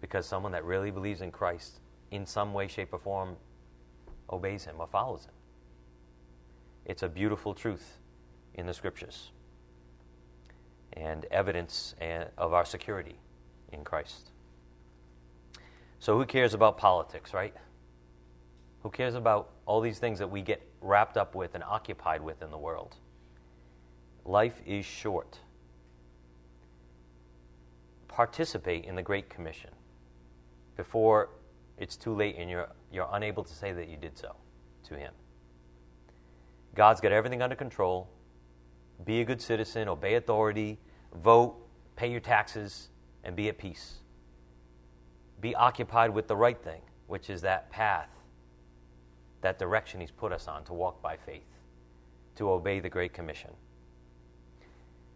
[0.00, 1.80] Because someone that really believes in Christ
[2.10, 3.36] in some way, shape, or form
[4.30, 5.32] obeys him or follows him.
[6.84, 7.98] It's a beautiful truth
[8.54, 9.30] in the scriptures
[10.94, 13.16] and evidence eh, of our security
[13.72, 14.30] in Christ.
[16.00, 17.54] So, who cares about politics, right?
[18.82, 22.42] Who cares about all these things that we get wrapped up with and occupied with
[22.42, 22.96] in the world?
[24.24, 25.38] Life is short
[28.10, 29.70] participate in the Great Commission
[30.80, 31.28] before
[31.76, 34.34] it's too late and you're, you're unable to say that you did so
[34.88, 35.12] to Him.
[36.74, 38.08] God's got everything under control.
[39.04, 40.78] Be a good citizen, obey authority,
[41.22, 41.54] vote,
[41.96, 42.88] pay your taxes,
[43.24, 43.96] and be at peace.
[45.42, 48.08] Be occupied with the right thing, which is that path,
[49.42, 51.44] that direction He's put us on to walk by faith,
[52.36, 53.50] to obey the Great Commission.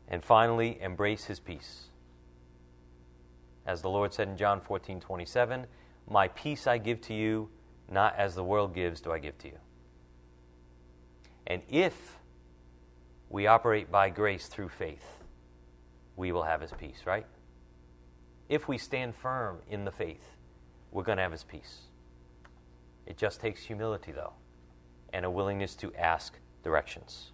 [0.09, 1.85] And finally, embrace His peace.
[3.67, 5.67] As the Lord said in John 14 27,
[6.09, 7.49] My peace I give to you,
[7.91, 9.59] not as the world gives, do I give to you.
[11.47, 12.19] And if
[13.29, 15.05] we operate by grace through faith,
[16.17, 17.27] we will have his peace, right?
[18.49, 20.37] If we stand firm in the faith,
[20.91, 21.83] we're going to have his peace.
[23.07, 24.33] It just takes humility, though,
[25.13, 27.33] and a willingness to ask directions.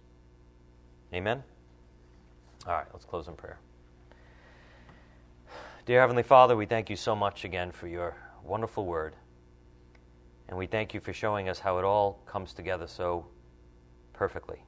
[1.13, 1.43] Amen?
[2.65, 3.59] All right, let's close in prayer.
[5.83, 9.15] Dear Heavenly Father, we thank you so much again for your wonderful word.
[10.47, 13.25] And we thank you for showing us how it all comes together so
[14.13, 14.63] perfectly.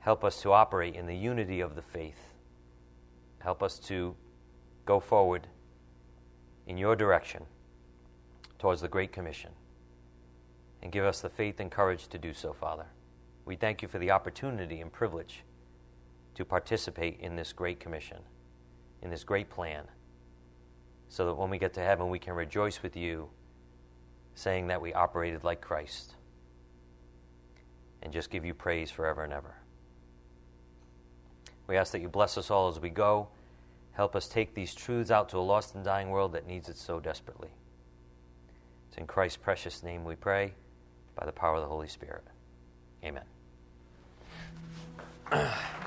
[0.00, 2.34] Help us to operate in the unity of the faith.
[3.38, 4.14] Help us to
[4.84, 5.46] go forward
[6.66, 7.46] in your direction
[8.58, 9.52] towards the Great Commission.
[10.82, 12.88] And give us the faith and courage to do so, Father.
[13.46, 15.42] We thank you for the opportunity and privilege
[16.34, 18.18] to participate in this Great Commission
[19.02, 19.84] in this great plan
[21.10, 23.28] so that when we get to heaven, we can rejoice with you,
[24.36, 26.14] saying that we operated like Christ,
[28.00, 29.56] and just give you praise forever and ever.
[31.66, 33.28] We ask that you bless us all as we go.
[33.92, 36.76] Help us take these truths out to a lost and dying world that needs it
[36.76, 37.50] so desperately.
[38.88, 40.54] It's in Christ's precious name we pray,
[41.16, 42.22] by the power of the Holy Spirit.
[43.04, 43.24] Amen.